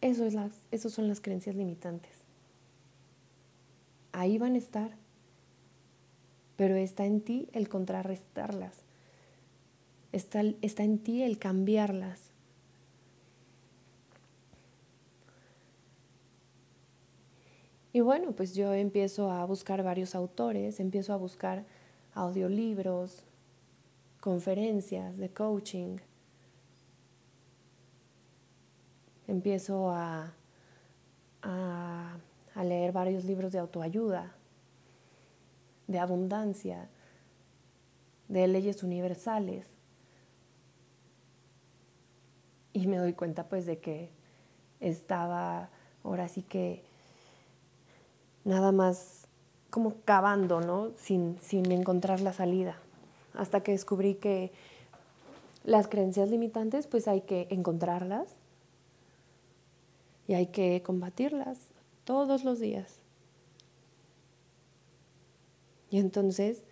Eso 0.00 0.24
es 0.24 0.34
las, 0.34 0.52
esos 0.70 0.92
son 0.92 1.08
las 1.08 1.20
creencias 1.20 1.56
limitantes. 1.56 2.22
Ahí 4.12 4.38
van 4.38 4.54
a 4.54 4.58
estar 4.58 4.96
pero 6.56 6.74
está 6.74 7.04
en 7.04 7.20
ti 7.20 7.48
el 7.52 7.68
contrarrestarlas, 7.68 8.82
está, 10.12 10.42
está 10.62 10.82
en 10.82 10.98
ti 10.98 11.22
el 11.22 11.38
cambiarlas. 11.38 12.25
Y 17.96 18.02
bueno, 18.02 18.32
pues 18.32 18.54
yo 18.54 18.74
empiezo 18.74 19.30
a 19.30 19.42
buscar 19.46 19.82
varios 19.82 20.14
autores, 20.14 20.80
empiezo 20.80 21.14
a 21.14 21.16
buscar 21.16 21.64
audiolibros, 22.12 23.24
conferencias 24.20 25.16
de 25.16 25.30
coaching, 25.30 25.96
empiezo 29.26 29.92
a, 29.92 30.34
a, 31.40 32.18
leer 32.62 32.92
varios 32.92 33.24
libros 33.24 33.52
de 33.52 33.60
autoayuda, 33.60 34.34
de 35.86 35.98
abundancia, 35.98 36.90
de 38.28 38.46
leyes 38.46 38.82
universales. 38.82 39.68
Y 42.74 42.88
me 42.88 42.98
doy 42.98 43.14
cuenta 43.14 43.48
pues 43.48 43.64
de 43.64 43.78
que 43.78 44.10
estaba 44.80 45.70
ahora 46.04 46.28
sí 46.28 46.42
que 46.42 46.85
nada 48.46 48.72
más 48.72 49.26
como 49.70 49.96
cavando, 50.04 50.60
¿no? 50.60 50.92
Sin, 50.96 51.36
sin 51.42 51.70
encontrar 51.72 52.20
la 52.20 52.32
salida. 52.32 52.78
Hasta 53.34 53.62
que 53.62 53.72
descubrí 53.72 54.14
que 54.14 54.52
las 55.64 55.88
creencias 55.88 56.30
limitantes 56.30 56.86
pues 56.86 57.08
hay 57.08 57.22
que 57.22 57.48
encontrarlas 57.50 58.28
y 60.28 60.34
hay 60.34 60.46
que 60.46 60.82
combatirlas 60.82 61.58
todos 62.04 62.44
los 62.44 62.60
días. 62.60 63.00
Y 65.90 65.98
entonces 65.98 66.62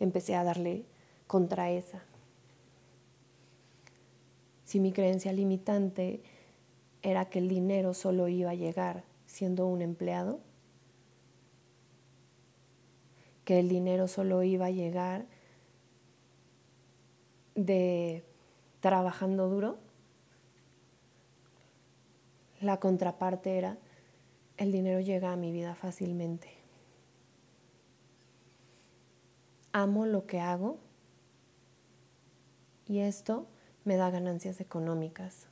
empecé 0.00 0.34
a 0.34 0.44
darle 0.44 0.84
contra 1.28 1.70
esa. 1.70 2.02
Si 4.64 4.80
mi 4.80 4.92
creencia 4.92 5.32
limitante 5.32 6.22
era 7.02 7.26
que 7.26 7.38
el 7.38 7.48
dinero 7.48 7.94
solo 7.94 8.28
iba 8.28 8.50
a 8.50 8.54
llegar 8.54 9.04
siendo 9.26 9.66
un 9.66 9.80
empleado, 9.80 10.40
que 13.50 13.58
el 13.58 13.68
dinero 13.68 14.06
solo 14.06 14.44
iba 14.44 14.66
a 14.66 14.70
llegar 14.70 15.26
de 17.56 18.22
trabajando 18.78 19.48
duro, 19.48 19.76
la 22.60 22.78
contraparte 22.78 23.58
era 23.58 23.76
el 24.56 24.70
dinero 24.70 25.00
llega 25.00 25.32
a 25.32 25.36
mi 25.36 25.50
vida 25.50 25.74
fácilmente. 25.74 26.58
amo 29.72 30.06
lo 30.06 30.26
que 30.26 30.38
hago 30.38 30.78
y 32.86 33.00
esto 33.00 33.48
me 33.84 33.96
da 33.96 34.10
ganancias 34.10 34.60
económicas. 34.60 35.48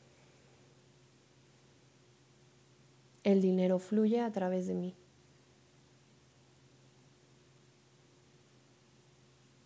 El 3.25 3.43
dinero 3.43 3.81
fluye 3.81 4.21
a 4.21 4.31
través 4.31 4.69
de 4.69 4.75
mí. 4.77 4.95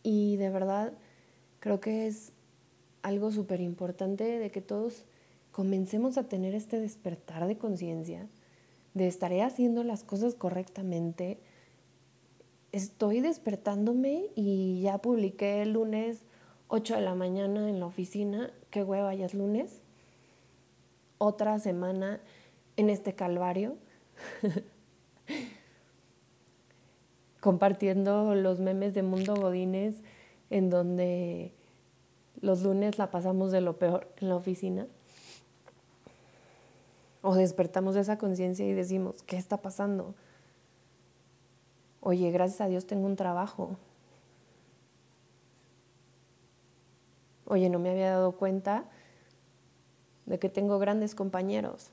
Y 0.02 0.36
de 0.36 0.50
verdad 0.50 0.92
creo 1.60 1.80
que 1.80 2.06
es 2.06 2.32
algo 3.02 3.30
súper 3.30 3.60
importante 3.60 4.24
de 4.38 4.50
que 4.50 4.60
todos 4.60 5.04
comencemos 5.50 6.18
a 6.18 6.28
tener 6.28 6.54
este 6.54 6.80
despertar 6.80 7.46
de 7.46 7.58
conciencia, 7.58 8.28
de 8.94 9.06
estaré 9.06 9.42
haciendo 9.42 9.84
las 9.84 10.02
cosas 10.02 10.34
correctamente, 10.34 11.38
estoy 12.72 13.20
despertándome 13.20 14.30
y 14.34 14.80
ya 14.82 14.98
publiqué 14.98 15.62
el 15.62 15.74
lunes 15.74 16.24
8 16.68 16.94
de 16.94 17.00
la 17.02 17.14
mañana 17.14 17.68
en 17.68 17.80
la 17.80 17.86
oficina, 17.86 18.50
qué 18.70 18.82
hueva, 18.82 19.14
ya 19.14 19.26
es 19.26 19.34
lunes. 19.34 19.82
Otra 21.18 21.58
semana 21.58 22.20
en 22.76 22.88
este 22.88 23.14
calvario, 23.14 23.76
compartiendo 27.42 28.36
los 28.36 28.60
memes 28.60 28.94
de 28.94 29.02
Mundo 29.02 29.34
Godines, 29.34 29.96
en 30.48 30.70
donde 30.70 31.52
los 32.40 32.62
lunes 32.62 32.98
la 32.98 33.10
pasamos 33.10 33.50
de 33.50 33.60
lo 33.60 33.80
peor 33.80 34.06
en 34.20 34.28
la 34.28 34.36
oficina. 34.36 34.86
O 37.20 37.34
despertamos 37.34 37.96
de 37.96 38.02
esa 38.02 38.16
conciencia 38.16 38.64
y 38.64 38.72
decimos, 38.72 39.24
¿qué 39.24 39.36
está 39.36 39.56
pasando? 39.56 40.14
Oye, 42.00 42.30
gracias 42.30 42.60
a 42.60 42.68
Dios 42.68 42.86
tengo 42.86 43.06
un 43.06 43.16
trabajo. 43.16 43.76
Oye, 47.46 47.68
no 47.70 47.80
me 47.80 47.90
había 47.90 48.10
dado 48.10 48.36
cuenta 48.36 48.84
de 50.26 50.38
que 50.38 50.48
tengo 50.48 50.78
grandes 50.78 51.16
compañeros. 51.16 51.90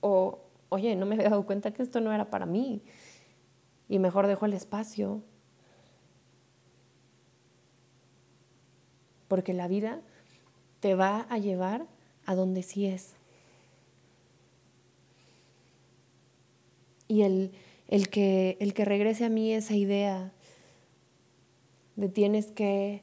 O, 0.00 0.38
oye, 0.68 0.96
no 0.96 1.06
me 1.06 1.14
había 1.14 1.30
dado 1.30 1.46
cuenta 1.46 1.72
que 1.72 1.82
esto 1.82 2.00
no 2.00 2.12
era 2.12 2.30
para 2.30 2.46
mí. 2.46 2.82
Y 3.88 3.98
mejor 3.98 4.26
dejo 4.26 4.46
el 4.46 4.52
espacio. 4.52 5.22
Porque 9.28 9.54
la 9.54 9.68
vida 9.68 10.00
te 10.80 10.94
va 10.94 11.26
a 11.30 11.38
llevar 11.38 11.86
a 12.24 12.34
donde 12.34 12.62
sí 12.62 12.86
es. 12.86 13.16
y 17.08 17.22
el, 17.22 17.52
el, 17.88 18.08
que, 18.08 18.56
el 18.60 18.74
que 18.74 18.84
regrese 18.84 19.24
a 19.24 19.28
mí 19.28 19.52
esa 19.52 19.74
idea 19.74 20.32
de 21.94 22.08
tienes 22.08 22.50
que 22.50 23.02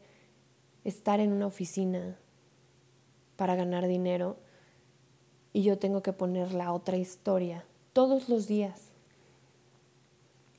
estar 0.83 1.19
en 1.19 1.31
una 1.31 1.47
oficina 1.47 2.17
para 3.35 3.55
ganar 3.55 3.87
dinero 3.87 4.37
y 5.53 5.63
yo 5.63 5.77
tengo 5.77 6.01
que 6.01 6.11
poner 6.13 6.53
la 6.53 6.73
otra 6.73 6.97
historia 6.97 7.63
todos 7.93 8.27
los 8.27 8.47
días 8.47 8.89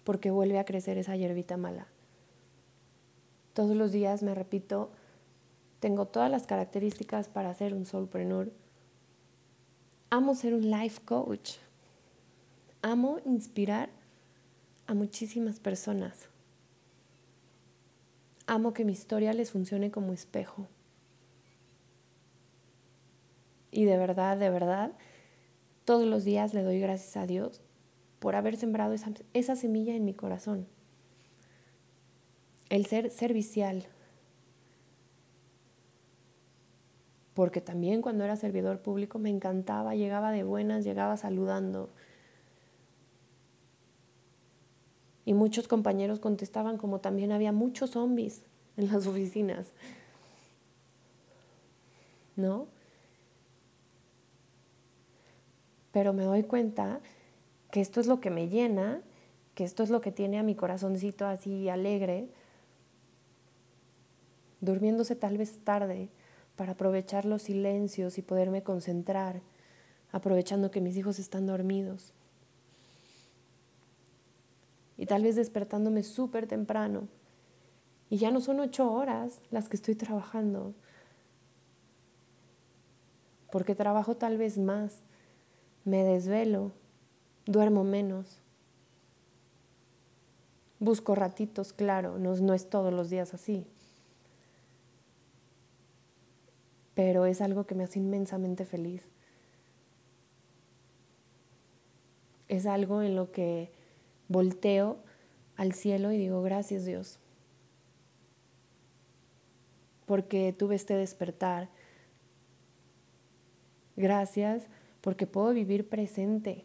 porque 0.05 0.31
vuelve 0.31 0.59
a 0.59 0.65
crecer 0.65 0.97
esa 0.99 1.17
hierbita 1.17 1.57
mala. 1.57 1.87
Todos 3.53 3.77
los 3.77 3.93
días 3.93 4.23
me 4.23 4.35
repito, 4.35 4.91
tengo 5.81 6.07
todas 6.07 6.31
las 6.31 6.47
características 6.47 7.29
para 7.29 7.55
ser 7.55 7.75
un 7.75 7.85
soulpreneur. 7.85 8.53
Amo 10.11 10.35
ser 10.35 10.55
un 10.55 10.71
life 10.71 11.01
coach 11.05 11.57
amo 12.85 13.19
inspirar 13.25 13.89
a 14.87 14.93
muchísimas 14.93 15.59
personas. 15.59 16.29
Amo 18.47 18.75
que 18.75 18.85
mi 18.85 18.93
historia 18.93 19.33
les 19.33 19.53
funcione 19.53 19.91
como 19.91 20.13
espejo. 20.13 20.69
Y 23.75 23.87
de 23.87 23.99
verdad, 23.99 24.37
de 24.37 24.51
verdad, 24.51 24.93
todos 25.85 26.07
los 26.07 26.25
días 26.25 26.55
le 26.55 26.63
doy 26.63 26.79
gracias 26.79 27.17
a 27.17 27.27
Dios 27.27 27.65
por 28.21 28.37
haber 28.37 28.57
sembrado 28.57 28.93
esa, 28.93 29.11
esa 29.33 29.57
semilla 29.57 29.97
en 29.97 30.05
mi 30.05 30.15
corazón. 30.15 30.69
El 32.69 32.87
ser 32.87 33.11
servicial. 33.11 33.85
Porque 37.35 37.61
también 37.61 38.01
cuando 38.01 38.23
era 38.23 38.37
servidor 38.37 38.81
público 38.81 39.19
me 39.19 39.31
encantaba, 39.31 39.97
llegaba 39.97 40.31
de 40.31 40.45
buenas, 40.45 40.85
llegaba 40.85 41.17
saludando, 41.17 41.91
Y 45.25 45.33
muchos 45.33 45.69
compañeros 45.69 46.21
contestaban 46.21 46.77
como 46.77 47.01
también 47.01 47.33
había 47.33 47.51
muchos 47.51 47.93
zombies 47.93 48.43
en 48.77 48.93
las 48.93 49.07
oficinas. 49.07 49.73
¿No? 52.37 52.67
Pero 55.95 56.13
me 56.13 56.25
doy 56.25 56.43
cuenta 56.43 56.99
que 57.71 57.81
esto 57.81 58.01
es 58.01 58.09
lo 58.09 58.21
que 58.21 58.29
me 58.29 58.49
llena, 58.49 59.01
que 59.55 59.63
esto 59.63 59.85
es 59.85 59.91
lo 59.91 60.01
que 60.01 60.11
tiene 60.11 60.41
a 60.41 60.43
mi 60.43 60.57
corazoncito 60.57 61.25
así 61.25 61.69
alegre, 61.69 62.27
durmiéndose 64.61 65.15
tal 65.15 65.39
vez 65.39 65.61
tarde 65.63 66.09
para 66.57 66.73
aprovechar 66.73 67.25
los 67.25 67.43
silencios 67.43 68.19
y 68.19 68.23
poderme 68.23 68.65
concentrar, 68.65 69.41
aprovechando 70.11 70.73
que 70.73 70.81
mis 70.81 70.97
hijos 70.97 71.21
están 71.21 71.47
dormidos. 71.47 72.13
Y 74.97 75.07
tal 75.07 75.23
vez 75.23 75.37
despertándome 75.37 76.03
súper 76.03 76.49
temprano. 76.49 77.07
Y 78.11 78.17
ya 78.17 78.33
no 78.33 78.41
son 78.41 78.59
ocho 78.59 78.91
horas 78.91 79.43
las 79.53 79.69
que 79.69 79.77
estoy 79.77 79.95
trabajando, 79.95 80.75
porque 83.53 83.77
trabajo 83.77 84.17
tal 84.17 84.39
vez 84.39 84.59
más, 84.59 85.05
me 85.85 86.03
desvelo, 86.03 86.73
duermo 87.47 87.85
menos. 87.85 88.41
Busco 90.81 91.15
ratitos, 91.15 91.73
claro, 91.73 92.19
no, 92.19 92.35
no 92.37 92.55
es 92.55 92.69
todos 92.69 92.93
los 92.93 93.11
días 93.11 93.35
así. 93.35 93.67
pero 96.95 97.27
es 97.27 97.41
algo 97.41 97.67
que 97.67 97.75
me 97.75 97.85
hace 97.85 97.99
inmensamente 97.99 98.65
feliz. 98.65 99.03
Es 102.49 102.67
algo 102.67 103.03
en 103.03 103.17
lo 103.17 103.33
que 103.33 103.73
volteo 104.29 104.99
al 105.57 105.73
cielo 105.73 106.13
y 106.13 106.19
digo, 106.19 106.43
gracias 106.43 106.85
Dios, 106.85 107.19
porque 110.07 110.53
tuve 110.53 110.77
este 110.77 110.95
despertar. 110.95 111.69
Gracias 113.97 114.69
porque 115.05 115.27
puedo 115.27 115.53
vivir 115.53 115.87
presente. 115.87 116.65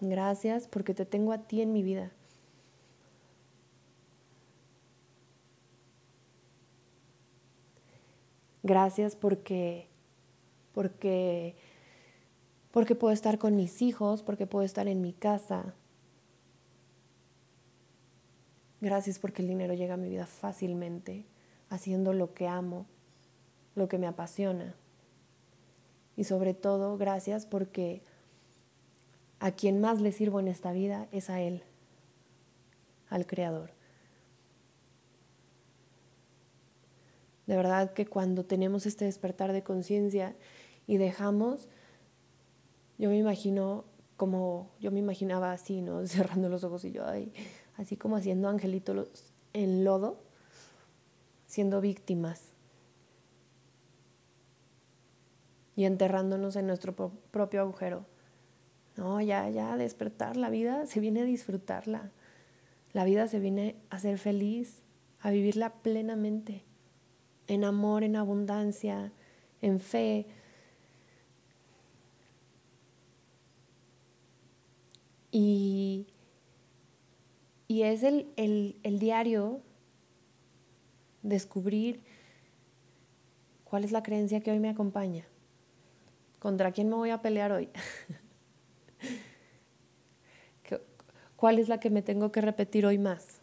Gracias 0.00 0.68
porque 0.68 0.94
te 0.94 1.04
tengo 1.04 1.32
a 1.32 1.38
ti 1.38 1.60
en 1.60 1.72
mi 1.72 1.82
vida. 1.82 2.12
Gracias 8.62 9.16
porque, 9.16 9.88
porque, 10.72 11.56
porque 12.70 12.94
puedo 12.94 13.12
estar 13.12 13.40
con 13.40 13.56
mis 13.56 13.82
hijos, 13.82 14.22
porque 14.22 14.46
puedo 14.46 14.64
estar 14.64 14.86
en 14.86 15.00
mi 15.00 15.12
casa. 15.12 15.74
Gracias 18.80 19.18
porque 19.18 19.42
el 19.42 19.48
dinero 19.48 19.74
llega 19.74 19.94
a 19.94 19.96
mi 19.96 20.08
vida 20.08 20.26
fácilmente, 20.26 21.26
haciendo 21.70 22.12
lo 22.12 22.34
que 22.34 22.46
amo, 22.46 22.86
lo 23.74 23.88
que 23.88 23.98
me 23.98 24.06
apasiona. 24.06 24.76
Y 26.16 26.24
sobre 26.24 26.54
todo, 26.54 26.96
gracias 26.98 27.46
porque 27.46 28.02
a 29.40 29.52
quien 29.52 29.80
más 29.80 30.00
le 30.00 30.12
sirvo 30.12 30.40
en 30.40 30.48
esta 30.48 30.72
vida 30.72 31.08
es 31.10 31.30
a 31.30 31.40
Él, 31.40 31.62
al 33.08 33.26
Creador. 33.26 33.70
De 37.46 37.56
verdad 37.56 37.92
que 37.92 38.06
cuando 38.06 38.44
tenemos 38.44 38.86
este 38.86 39.04
despertar 39.04 39.52
de 39.52 39.62
conciencia 39.62 40.36
y 40.86 40.96
dejamos, 40.96 41.68
yo 42.98 43.08
me 43.08 43.18
imagino 43.18 43.84
como, 44.16 44.70
yo 44.78 44.92
me 44.92 45.00
imaginaba 45.00 45.52
así, 45.52 45.80
¿no? 45.80 46.06
Cerrando 46.06 46.48
los 46.48 46.62
ojos 46.62 46.84
y 46.84 46.92
yo, 46.92 47.04
así 47.76 47.96
como 47.96 48.16
haciendo 48.16 48.48
angelitos 48.48 49.32
en 49.52 49.84
lodo, 49.84 50.22
siendo 51.46 51.80
víctimas 51.80 52.51
y 55.76 55.84
enterrándonos 55.84 56.56
en 56.56 56.66
nuestro 56.66 56.94
propio 57.30 57.60
agujero. 57.60 58.06
No, 58.96 59.20
ya, 59.20 59.48
ya, 59.48 59.76
despertar 59.76 60.36
la 60.36 60.50
vida, 60.50 60.86
se 60.86 61.00
viene 61.00 61.22
a 61.22 61.24
disfrutarla. 61.24 62.10
La 62.92 63.04
vida 63.04 63.26
se 63.26 63.38
viene 63.38 63.76
a 63.88 63.98
ser 63.98 64.18
feliz, 64.18 64.82
a 65.20 65.30
vivirla 65.30 65.72
plenamente 65.82 66.64
en 67.46 67.64
amor, 67.64 68.04
en 68.04 68.16
abundancia, 68.16 69.12
en 69.62 69.80
fe. 69.80 70.26
Y, 75.30 76.06
y 77.66 77.82
es 77.82 78.02
el, 78.02 78.26
el 78.36 78.98
diario 78.98 79.62
descubrir 81.22 82.02
cuál 83.64 83.84
es 83.84 83.92
la 83.92 84.02
creencia 84.02 84.40
que 84.40 84.50
hoy 84.50 84.60
me 84.60 84.68
acompaña, 84.68 85.26
contra 86.42 86.72
quién 86.72 86.88
me 86.88 86.96
voy 86.96 87.10
a 87.10 87.22
pelear 87.22 87.52
hoy, 87.52 87.68
cuál 91.36 91.60
es 91.60 91.68
la 91.68 91.78
que 91.78 91.88
me 91.88 92.02
tengo 92.02 92.32
que 92.32 92.40
repetir 92.40 92.84
hoy 92.84 92.98
más 92.98 93.38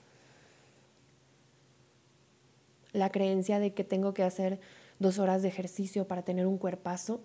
la 2.91 3.09
creencia 3.09 3.57
de 3.59 3.73
que 3.73 3.85
tengo 3.85 4.13
que 4.13 4.23
hacer 4.23 4.59
dos 4.99 5.17
horas 5.17 5.41
de 5.41 5.47
ejercicio 5.47 6.09
para 6.09 6.23
tener 6.23 6.45
un 6.45 6.57
cuerpazo, 6.57 7.21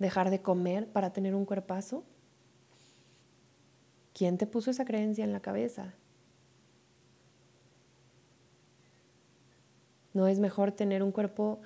dejar 0.00 0.30
de 0.30 0.42
comer 0.42 0.88
para 0.88 1.12
tener 1.12 1.36
un 1.36 1.44
cuerpazo. 1.44 2.02
¿Quién 4.12 4.38
te 4.38 4.48
puso 4.48 4.72
esa 4.72 4.84
creencia 4.84 5.22
en 5.22 5.32
la 5.32 5.38
cabeza? 5.38 5.94
¿No 10.14 10.26
es 10.26 10.40
mejor 10.40 10.72
tener 10.72 11.04
un 11.04 11.12
cuerpo 11.12 11.60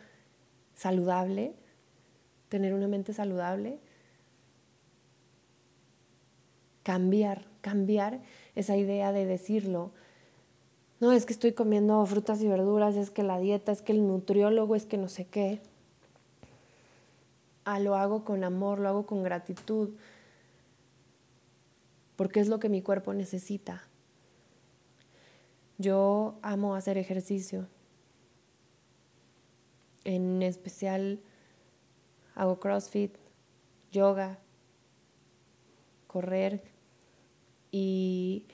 saludable, 0.75 1.55
tener 2.51 2.75
una 2.75 2.89
mente 2.89 3.15
saludable? 3.15 3.79
Cambiar, 6.83 7.47
cambiar 7.63 8.21
esa 8.55 8.77
idea 8.77 9.13
de 9.13 9.25
decirlo, 9.25 9.93
no, 11.01 11.13
es 11.13 11.25
que 11.25 11.33
estoy 11.33 11.53
comiendo 11.53 12.05
frutas 12.05 12.43
y 12.43 12.49
verduras, 12.49 12.95
es 12.95 13.09
que 13.09 13.23
la 13.23 13.39
dieta, 13.39 13.73
es 13.73 13.81
que 13.81 13.93
el 13.93 14.07
nutriólogo, 14.07 14.77
es 14.77 14.85
que 14.85 14.99
no 14.99 15.09
sé 15.09 15.25
qué. 15.25 15.63
Ah, 17.65 17.81
lo 17.81 17.95
hago 17.95 18.23
con 18.23 18.45
amor, 18.45 18.79
lo 18.79 18.89
hago 18.89 19.07
con 19.07 19.23
gratitud, 19.23 19.95
porque 22.17 22.41
es 22.41 22.49
lo 22.49 22.61
que 22.61 22.69
mi 22.69 22.83
cuerpo 22.83 23.15
necesita. 23.15 23.83
Yo 25.79 26.39
amo 26.43 26.75
hacer 26.75 26.99
ejercicio. 26.99 27.67
En 30.05 30.43
especial 30.43 31.21
hago 32.41 32.59
CrossFit, 32.59 33.17
yoga, 33.93 34.39
correr 36.07 36.63
y 37.71 38.47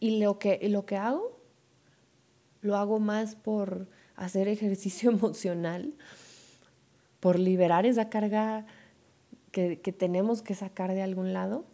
y 0.00 0.18
lo 0.18 0.38
que, 0.38 0.58
lo 0.68 0.86
que 0.86 0.96
hago, 0.96 1.38
lo 2.62 2.76
hago 2.76 2.98
más 2.98 3.36
por 3.36 3.86
hacer 4.16 4.48
ejercicio 4.48 5.10
emocional, 5.12 5.94
por 7.20 7.38
liberar 7.38 7.84
esa 7.84 8.08
carga 8.08 8.66
que, 9.52 9.76
tenemos 9.76 10.40
que 10.42 10.54
sacar 10.54 10.94
de 10.94 11.02
algún 11.02 11.34
lado, 11.34 11.64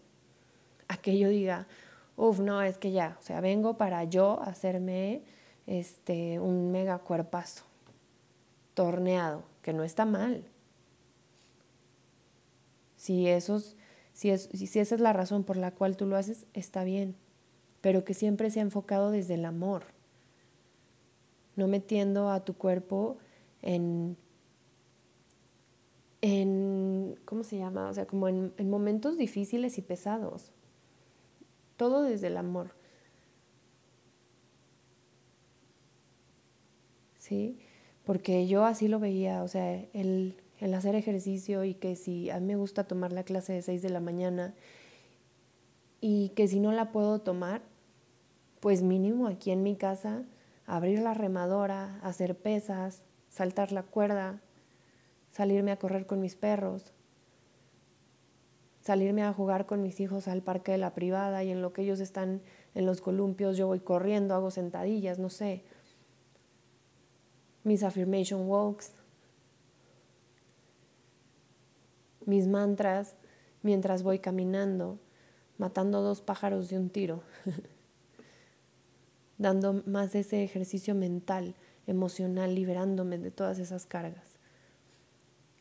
a 0.89 0.97
que 0.97 1.19
yo 1.19 1.29
diga, 1.29 1.69
uff, 2.17 2.41
no, 2.41 2.63
es 2.63 2.79
que 2.79 2.91
ya, 2.91 3.17
o 3.21 3.23
sea, 3.23 3.41
vengo 3.41 3.77
para 3.77 4.03
yo 4.05 4.41
hacerme 4.43 5.23
este, 5.67 6.41
un 6.41 6.73
mega 6.73 6.99
cuerpazo, 6.99 7.65
torneado, 8.75 9.45
que 9.67 9.75
no 9.75 9.85
está 9.85 10.07
mal. 10.07 10.47
Si, 12.97 13.29
esos, 13.29 13.77
si, 14.15 14.31
es, 14.31 14.49
si 14.55 14.79
esa 14.79 14.95
es 14.95 15.01
la 15.03 15.13
razón 15.13 15.45
por 15.45 15.59
la 15.59 15.73
cual 15.73 15.99
tú 15.99 16.07
lo 16.07 16.17
haces, 16.17 16.47
está 16.55 16.83
bien 16.85 17.17
pero 17.87 18.05
que 18.05 18.15
siempre 18.15 18.51
se 18.51 18.59
ha 18.59 18.63
enfocado 18.63 19.13
desde 19.13 19.35
el 19.35 19.45
amor, 19.45 19.85
no 21.55 21.69
metiendo 21.69 22.31
a 22.31 22.45
tu 22.45 22.55
cuerpo 22.55 23.17
en, 23.63 24.17
en 26.21 27.17
¿cómo 27.25 27.45
se 27.45 27.59
llama? 27.59 27.89
O 27.89 27.95
sea, 27.95 28.05
como 28.09 28.27
en, 28.27 28.53
en 28.57 28.71
momentos 28.71 29.17
difíciles 29.17 29.79
y 29.79 29.83
pesados. 29.83 30.51
Todo 31.77 32.03
desde 32.03 32.27
el 32.27 32.39
amor. 32.39 32.73
¿Sí? 37.19 37.57
Porque 38.07 38.47
yo 38.47 38.65
así 38.65 38.87
lo 38.87 39.01
veía, 39.01 39.43
o 39.43 39.49
sea, 39.49 39.75
el, 39.93 40.37
el 40.61 40.75
hacer 40.75 40.95
ejercicio 40.95 41.65
y 41.65 41.75
que 41.75 41.97
si 41.97 42.31
a 42.31 42.39
mí 42.39 42.47
me 42.47 42.57
gusta 42.57 42.85
tomar 42.85 43.11
la 43.11 43.25
clase 43.25 43.53
de 43.53 43.63
6 43.63 43.83
de 43.83 43.91
la 43.91 43.99
mañana 43.99 44.55
y 46.01 46.29
que 46.37 46.47
si 46.47 46.61
no 46.61 46.71
la 46.71 46.93
puedo 46.93 47.21
tomar, 47.21 47.63
pues 48.61 48.85
mínimo 48.85 49.27
aquí 49.27 49.51
en 49.51 49.65
mi 49.65 49.75
casa, 49.75 50.23
abrir 50.67 51.01
la 51.01 51.15
remadora, 51.15 51.99
hacer 52.01 52.37
pesas, 52.39 53.03
saltar 53.29 53.73
la 53.73 53.83
cuerda, 53.83 54.41
salirme 55.33 55.73
a 55.73 55.79
correr 55.81 56.07
con 56.07 56.21
mis 56.21 56.37
perros, 56.37 56.93
salirme 58.83 59.25
a 59.25 59.33
jugar 59.33 59.67
con 59.67 59.83
mis 59.83 59.99
hijos 59.99 60.29
al 60.29 60.43
parque 60.43 60.71
de 60.71 60.79
la 60.79 60.95
privada 60.95 61.43
y 61.43 61.51
en 61.51 61.61
lo 61.61 61.73
que 61.73 61.83
ellos 61.83 61.99
están 61.99 62.41
en 62.77 62.87
los 62.87 63.01
columpios 63.01 63.57
yo 63.57 63.67
voy 63.67 63.81
corriendo, 63.81 64.33
hago 64.37 64.53
sentadillas, 64.53 65.19
no 65.19 65.29
sé. 65.29 65.65
Mis 67.67 67.83
affirmation 67.83 68.49
walks. 68.49 68.93
mis 72.27 72.47
mantras 72.49 73.15
mientras 73.63 74.03
voy 74.03 74.19
caminando, 74.19 74.99
matando 75.57 76.03
dos 76.03 76.21
pájaros 76.21 76.69
de 76.69 76.79
un 76.79 76.91
tiro, 76.91 77.23
dando 79.39 79.83
más 79.87 80.15
ese 80.15 80.45
ejercicio 80.45 80.95
mental, 80.95 81.55
emocional, 81.87 82.55
liberándome 82.55 83.17
de 83.19 83.31
todas 83.31 83.59
esas 83.59 83.87
cargas. 83.87 84.37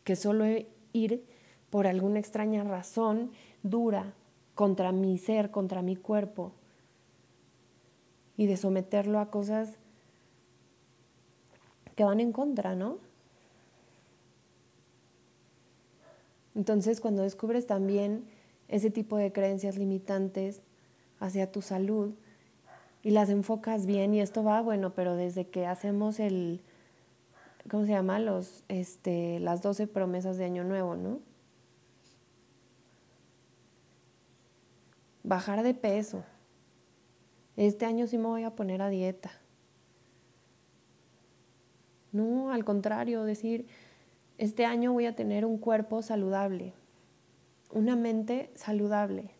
Que 0.03 0.15
solo 0.15 0.45
ir 0.91 1.23
por 1.69 1.87
alguna 1.87 2.19
extraña 2.19 2.63
razón 2.63 3.31
dura 3.63 4.13
contra 4.55 4.91
mi 4.91 5.17
ser, 5.17 5.51
contra 5.51 5.81
mi 5.81 5.95
cuerpo, 5.95 6.51
y 8.37 8.47
de 8.47 8.57
someterlo 8.57 9.19
a 9.19 9.31
cosas 9.31 9.77
que 11.95 12.03
van 12.03 12.19
en 12.19 12.31
contra, 12.31 12.75
¿no? 12.75 12.97
Entonces, 16.55 17.01
cuando 17.01 17.21
descubres 17.21 17.67
también 17.67 18.25
ese 18.67 18.89
tipo 18.89 19.17
de 19.17 19.31
creencias 19.31 19.77
limitantes 19.77 20.61
hacia 21.19 21.51
tu 21.51 21.61
salud 21.61 22.13
y 23.03 23.11
las 23.11 23.29
enfocas 23.29 23.85
bien, 23.85 24.13
y 24.13 24.21
esto 24.21 24.43
va, 24.43 24.61
bueno, 24.61 24.93
pero 24.93 25.15
desde 25.15 25.47
que 25.47 25.67
hacemos 25.67 26.19
el, 26.19 26.61
¿cómo 27.69 27.85
se 27.85 27.91
llama? 27.91 28.19
Los, 28.19 28.63
este, 28.67 29.39
las 29.39 29.61
12 29.61 29.87
promesas 29.87 30.37
de 30.37 30.45
Año 30.45 30.63
Nuevo, 30.63 30.95
¿no? 30.95 31.19
Bajar 35.23 35.63
de 35.63 35.73
peso. 35.73 36.23
Este 37.57 37.85
año 37.85 38.07
sí 38.07 38.17
me 38.17 38.27
voy 38.27 38.43
a 38.43 38.55
poner 38.55 38.81
a 38.81 38.89
dieta. 38.89 39.31
No, 42.15 42.53
al 42.53 42.63
contrario, 42.63 43.25
decir, 43.25 43.67
este 44.37 44.63
año 44.65 44.93
voy 44.93 45.05
a 45.05 45.17
tener 45.17 45.43
un 45.43 45.57
cuerpo 45.57 46.01
saludable, 46.01 46.71
una 47.73 47.97
mente 47.97 48.51
saludable. 48.55 49.31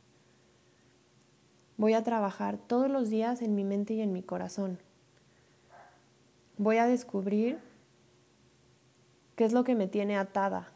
Voy 1.77 1.93
a 1.93 2.03
trabajar 2.03 2.57
todos 2.57 2.91
los 2.91 3.09
días 3.09 3.41
en 3.41 3.55
mi 3.55 3.63
mente 3.63 3.93
y 3.93 4.01
en 4.01 4.11
mi 4.11 4.23
corazón. 4.23 4.77
Voy 6.57 6.75
a 6.75 6.85
descubrir 6.85 7.59
qué 9.37 9.45
es 9.45 9.53
lo 9.53 9.63
que 9.63 9.75
me 9.75 9.87
tiene 9.87 10.17
atada. 10.17 10.67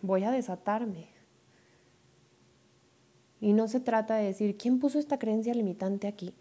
Voy 0.00 0.24
a 0.24 0.30
desatarme. 0.30 1.08
Y 3.42 3.52
no 3.52 3.68
se 3.68 3.80
trata 3.80 4.16
de 4.16 4.24
decir, 4.24 4.56
¿quién 4.56 4.80
puso 4.80 4.98
esta 4.98 5.18
creencia 5.18 5.52
limitante 5.52 6.06
aquí? 6.06 6.32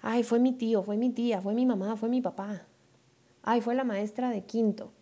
Ay, 0.00 0.22
fue 0.22 0.38
mi 0.38 0.52
tío, 0.52 0.82
fue 0.82 0.96
mi 0.96 1.10
tía, 1.10 1.42
fue 1.42 1.52
mi 1.52 1.66
mamá, 1.66 1.94
fue 1.98 2.08
mi 2.08 2.22
papá. 2.22 2.62
Ay, 3.46 3.62
fue 3.62 3.74
la 3.74 3.84
maestra 3.84 4.28
de 4.28 4.44
quinto 4.44 4.92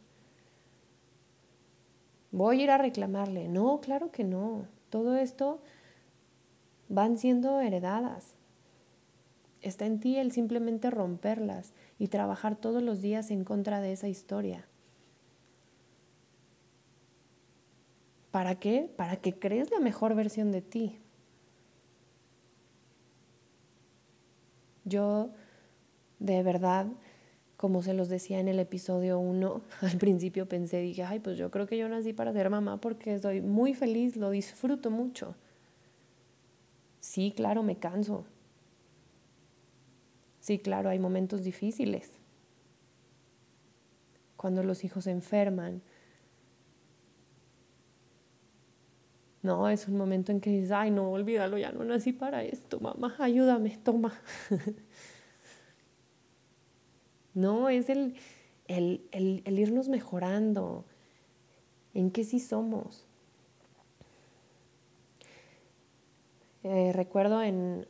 voy 2.34 2.60
a 2.60 2.64
ir 2.64 2.70
a 2.72 2.78
reclamarle. 2.78 3.48
No, 3.48 3.80
claro 3.80 4.10
que 4.10 4.24
no. 4.24 4.66
Todo 4.90 5.16
esto 5.16 5.62
van 6.88 7.16
siendo 7.16 7.60
heredadas. 7.60 8.34
Está 9.62 9.86
en 9.86 10.00
ti 10.00 10.18
el 10.18 10.32
simplemente 10.32 10.90
romperlas 10.90 11.72
y 11.96 12.08
trabajar 12.08 12.56
todos 12.56 12.82
los 12.82 13.00
días 13.00 13.30
en 13.30 13.44
contra 13.44 13.80
de 13.80 13.92
esa 13.92 14.08
historia. 14.08 14.66
¿Para 18.32 18.56
qué? 18.56 18.92
Para 18.96 19.16
que 19.16 19.38
crees 19.38 19.70
la 19.70 19.78
mejor 19.78 20.16
versión 20.16 20.50
de 20.50 20.60
ti. 20.60 20.98
Yo 24.84 25.30
de 26.18 26.42
verdad 26.42 26.88
como 27.64 27.80
se 27.80 27.94
los 27.94 28.10
decía 28.10 28.40
en 28.40 28.48
el 28.48 28.60
episodio 28.60 29.18
1, 29.18 29.62
al 29.80 29.96
principio 29.96 30.46
pensé, 30.46 30.80
dije, 30.80 31.02
ay, 31.02 31.18
pues 31.20 31.38
yo 31.38 31.50
creo 31.50 31.66
que 31.66 31.78
yo 31.78 31.88
nací 31.88 32.12
para 32.12 32.30
ser 32.34 32.50
mamá 32.50 32.78
porque 32.78 33.14
estoy 33.14 33.40
muy 33.40 33.72
feliz, 33.72 34.16
lo 34.16 34.28
disfruto 34.28 34.90
mucho. 34.90 35.34
Sí, 37.00 37.32
claro, 37.34 37.62
me 37.62 37.78
canso. 37.78 38.26
Sí, 40.40 40.58
claro, 40.58 40.90
hay 40.90 40.98
momentos 40.98 41.42
difíciles. 41.42 42.10
Cuando 44.36 44.62
los 44.62 44.84
hijos 44.84 45.04
se 45.04 45.12
enferman. 45.12 45.80
No, 49.40 49.70
es 49.70 49.88
un 49.88 49.96
momento 49.96 50.32
en 50.32 50.42
que 50.42 50.50
dices, 50.50 50.70
ay, 50.70 50.90
no, 50.90 51.10
olvídalo, 51.10 51.56
ya 51.56 51.72
no 51.72 51.82
nací 51.82 52.12
para 52.12 52.44
esto, 52.44 52.78
mamá, 52.78 53.16
ayúdame, 53.20 53.78
toma. 53.82 54.12
No, 57.34 57.68
es 57.68 57.88
el, 57.90 58.14
irnos 58.68 59.88
mejorando. 59.88 60.84
¿En 61.92 62.10
qué 62.10 62.24
sí 62.24 62.38
somos? 62.38 63.04
Eh, 66.62 66.92
recuerdo 66.92 67.42
en, 67.42 67.86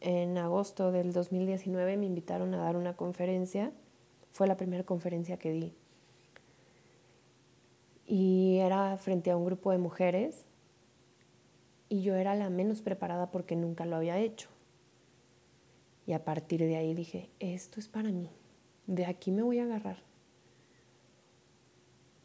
en 0.00 0.38
agosto 0.38 0.92
del 0.92 1.12
2019 1.12 1.96
me 1.96 2.06
invitaron 2.06 2.54
a 2.54 2.58
dar 2.58 2.76
una 2.76 2.94
conferencia. 2.94 3.72
Fue 4.32 4.46
la 4.46 4.56
primera 4.56 4.84
conferencia 4.84 5.38
que 5.38 5.52
di. 5.52 5.74
Y 8.06 8.58
era 8.58 8.96
frente 8.98 9.30
a 9.30 9.36
un 9.36 9.44
grupo 9.44 9.72
de 9.72 9.78
mujeres 9.78 10.44
y 11.88 12.02
yo 12.02 12.14
era 12.14 12.34
la 12.34 12.50
menos 12.50 12.82
preparada 12.82 13.30
porque 13.30 13.56
nunca 13.56 13.86
lo 13.86 13.96
había 13.96 14.18
hecho. 14.18 14.48
Y 16.06 16.12
a 16.12 16.24
partir 16.24 16.60
de 16.60 16.76
ahí 16.76 16.94
dije, 16.94 17.28
esto 17.38 17.80
es 17.80 17.88
para 17.88 18.10
mí 18.10 18.30
de 18.88 19.04
aquí 19.04 19.30
me 19.30 19.42
voy 19.42 19.58
a 19.60 19.64
agarrar. 19.64 19.98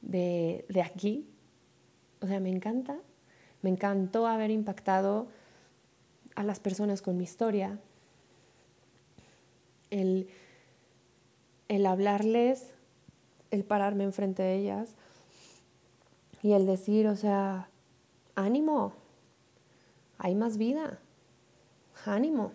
De, 0.02 0.66
aquí. 0.84 1.30
O 2.22 2.28
sea, 2.28 2.40
me 2.40 2.50
encanta. 2.50 2.98
Me 3.62 3.70
encantó 3.70 4.26
haber 4.26 4.50
impactado 4.50 5.28
a 6.36 6.44
las 6.44 6.60
personas 6.60 7.02
con 7.02 7.18
mi 7.18 7.26
historia. 7.26 7.80
El, 9.92 10.30
el 11.68 11.86
hablarles, 11.86 12.74
el 13.52 13.64
pararme 13.66 14.06
enfrente 14.06 14.42
de 14.42 14.56
ellas 14.56 14.96
y 16.42 16.54
el 16.54 16.66
decir, 16.66 17.08
o 17.08 17.16
sea, 17.16 17.70
ánimo, 18.36 18.94
hay 20.18 20.34
más 20.34 20.58
vida, 20.58 21.00
ánimo, 22.06 22.54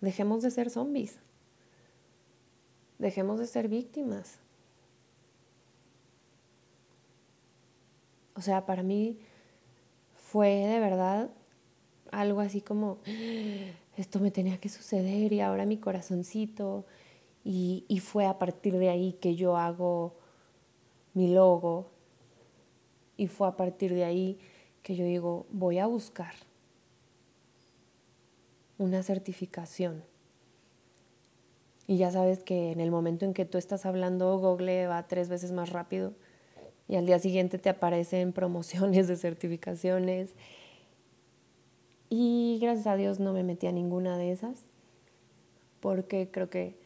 dejemos 0.00 0.42
de 0.42 0.50
ser 0.50 0.70
zombies. 0.70 1.18
Dejemos 3.00 3.38
de 3.40 3.46
ser 3.46 3.68
víctimas. 3.68 4.38
O 8.34 8.42
sea, 8.42 8.66
para 8.66 8.82
mí 8.82 9.18
fue 10.14 10.50
de 10.50 10.80
verdad 10.80 11.30
algo 12.12 12.40
así 12.40 12.60
como, 12.60 12.98
esto 13.96 14.20
me 14.20 14.30
tenía 14.30 14.58
que 14.58 14.68
suceder 14.68 15.32
y 15.32 15.40
ahora 15.40 15.64
mi 15.64 15.78
corazoncito. 15.78 16.84
Y, 17.42 17.86
y 17.88 18.00
fue 18.00 18.26
a 18.26 18.38
partir 18.38 18.76
de 18.76 18.90
ahí 18.90 19.14
que 19.14 19.34
yo 19.34 19.56
hago 19.56 20.14
mi 21.14 21.32
logo. 21.32 21.88
Y 23.16 23.28
fue 23.28 23.48
a 23.48 23.56
partir 23.56 23.94
de 23.94 24.04
ahí 24.04 24.38
que 24.82 24.94
yo 24.94 25.06
digo, 25.06 25.46
voy 25.50 25.78
a 25.78 25.86
buscar 25.86 26.34
una 28.76 29.02
certificación 29.02 30.09
y 31.90 31.96
ya 31.96 32.12
sabes 32.12 32.38
que 32.38 32.70
en 32.70 32.78
el 32.78 32.92
momento 32.92 33.24
en 33.24 33.34
que 33.34 33.44
tú 33.44 33.58
estás 33.58 33.84
hablando, 33.84 34.38
Google 34.38 34.86
va 34.86 35.08
tres 35.08 35.28
veces 35.28 35.50
más 35.50 35.70
rápido 35.70 36.12
y 36.86 36.94
al 36.94 37.04
día 37.04 37.18
siguiente 37.18 37.58
te 37.58 37.68
aparecen 37.68 38.32
promociones 38.40 39.08
de 39.08 39.16
certificaciones. 39.16 40.30
Y 42.08 42.60
gracias 42.62 42.86
a 42.86 42.94
Dios 42.94 43.18
no 43.18 43.32
me 43.32 43.42
metí 43.42 43.66
a 43.66 43.72
ninguna 43.72 44.18
de 44.18 44.30
esas, 44.30 44.66
porque 45.80 46.28
creo 46.30 46.48
que 46.48 46.76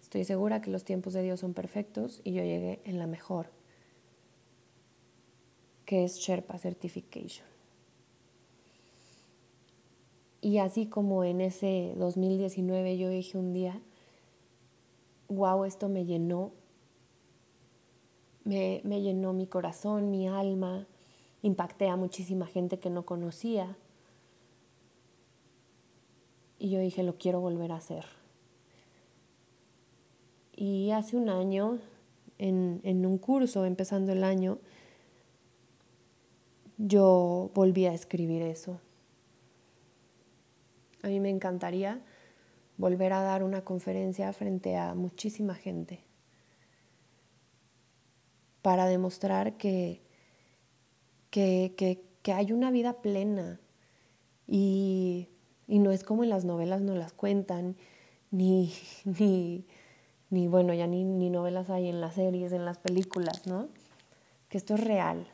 estoy 0.00 0.24
segura 0.24 0.62
que 0.62 0.70
los 0.70 0.84
tiempos 0.84 1.12
de 1.12 1.22
Dios 1.22 1.40
son 1.40 1.52
perfectos 1.52 2.22
y 2.24 2.32
yo 2.32 2.42
llegué 2.42 2.80
en 2.84 2.98
la 2.98 3.06
mejor, 3.06 3.50
que 5.84 6.04
es 6.04 6.16
Sherpa 6.16 6.58
Certification. 6.58 7.46
Y 10.40 10.56
así 10.56 10.86
como 10.86 11.22
en 11.22 11.42
ese 11.42 11.92
2019 11.98 12.96
yo 12.96 13.10
dije 13.10 13.36
un 13.36 13.52
día, 13.52 13.82
wow, 15.28 15.64
esto 15.64 15.88
me 15.88 16.04
llenó, 16.04 16.52
me, 18.44 18.80
me 18.84 19.02
llenó 19.02 19.32
mi 19.32 19.46
corazón, 19.46 20.10
mi 20.10 20.28
alma, 20.28 20.86
impacté 21.42 21.88
a 21.88 21.96
muchísima 21.96 22.46
gente 22.46 22.78
que 22.78 22.90
no 22.90 23.04
conocía. 23.04 23.76
Y 26.58 26.70
yo 26.70 26.80
dije, 26.80 27.02
lo 27.02 27.18
quiero 27.18 27.40
volver 27.40 27.72
a 27.72 27.76
hacer. 27.76 28.04
Y 30.54 30.90
hace 30.92 31.16
un 31.16 31.28
año, 31.28 31.78
en, 32.38 32.80
en, 32.82 33.04
un 33.04 33.18
curso, 33.18 33.66
empezando 33.66 34.12
el 34.12 34.24
año, 34.24 34.58
yo 36.78 37.50
volví 37.54 37.86
a 37.86 37.92
escribir 37.92 38.42
eso. 38.42 38.80
A 41.02 41.08
mí 41.08 41.20
me 41.20 41.30
encantaría 41.30 42.00
volver 42.78 43.12
a 43.12 43.22
dar 43.22 43.42
una 43.42 43.62
conferencia 43.62 44.32
frente 44.32 44.76
a 44.76 44.94
muchísima 44.94 45.54
gente 45.54 46.00
para 48.62 48.86
demostrar 48.86 49.56
que, 49.56 50.02
que, 51.30 51.74
que, 52.22 52.32
hay 52.32 52.50
una 52.50 52.72
vida 52.72 52.94
plena 52.94 53.60
y, 54.48 55.28
y, 55.68 55.78
no 55.78 55.92
es 55.92 56.02
como 56.02 56.24
en 56.24 56.30
las 56.30 56.44
novelas 56.44 56.80
no 56.80 56.96
las 56.96 57.12
cuentan, 57.12 57.76
ni, 58.32 58.74
ni, 59.04 59.64
ni 60.30 60.48
bueno, 60.48 60.74
ya 60.74 60.88
ni, 60.88 61.04
ni 61.04 61.30
novelas 61.30 61.70
hay 61.70 61.88
en 61.88 62.00
las 62.00 62.16
series, 62.16 62.50
en 62.52 62.64
las 62.64 62.78
películas, 62.78 63.46
¿no? 63.46 63.68
Que 64.48 64.58
esto 64.58 64.74
es 64.74 64.80
real. 64.80 65.28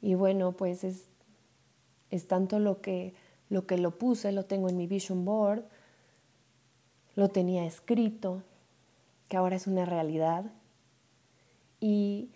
Y 0.00 0.14
bueno, 0.14 0.52
pues 0.52 0.84
es, 0.84 1.08
es 2.10 2.28
tanto 2.28 2.60
lo 2.60 2.80
que, 2.80 3.14
lo 3.48 3.66
que 3.66 3.78
lo 3.78 3.98
puse, 3.98 4.32
lo 4.32 4.44
tengo 4.44 4.68
en 4.68 4.76
mi 4.76 4.86
vision 4.86 5.24
board, 5.24 5.64
lo 7.14 7.28
tenía 7.28 7.64
escrito, 7.64 8.42
que 9.28 9.36
ahora 9.36 9.56
es 9.56 9.66
una 9.66 9.84
realidad. 9.84 10.44
Y 11.80 12.30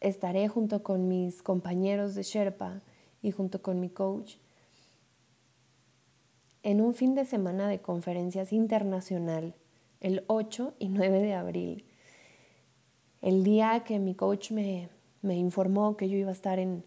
estaré 0.00 0.48
junto 0.48 0.82
con 0.82 1.08
mis 1.08 1.42
compañeros 1.42 2.14
de 2.14 2.22
Sherpa 2.22 2.82
y 3.22 3.30
junto 3.30 3.62
con 3.62 3.80
mi 3.80 3.88
coach 3.88 4.36
en 6.64 6.80
un 6.80 6.94
fin 6.94 7.14
de 7.14 7.26
semana 7.26 7.68
de 7.68 7.78
conferencias 7.78 8.52
internacional 8.52 9.54
el 10.00 10.24
8 10.26 10.74
y 10.78 10.88
9 10.88 11.20
de 11.20 11.34
abril. 11.34 11.84
El 13.20 13.44
día 13.44 13.84
que 13.84 13.98
mi 13.98 14.14
coach 14.14 14.50
me, 14.50 14.88
me 15.20 15.36
informó 15.36 15.96
que 15.96 16.08
yo 16.08 16.16
iba 16.16 16.30
a 16.30 16.32
estar 16.32 16.58
en, 16.58 16.82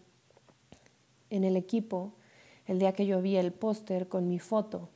en 1.30 1.44
el 1.44 1.56
equipo, 1.56 2.14
el 2.66 2.78
día 2.78 2.92
que 2.92 3.06
yo 3.06 3.20
vi 3.22 3.36
el 3.36 3.52
póster 3.52 4.08
con 4.08 4.28
mi 4.28 4.38
foto 4.38 4.88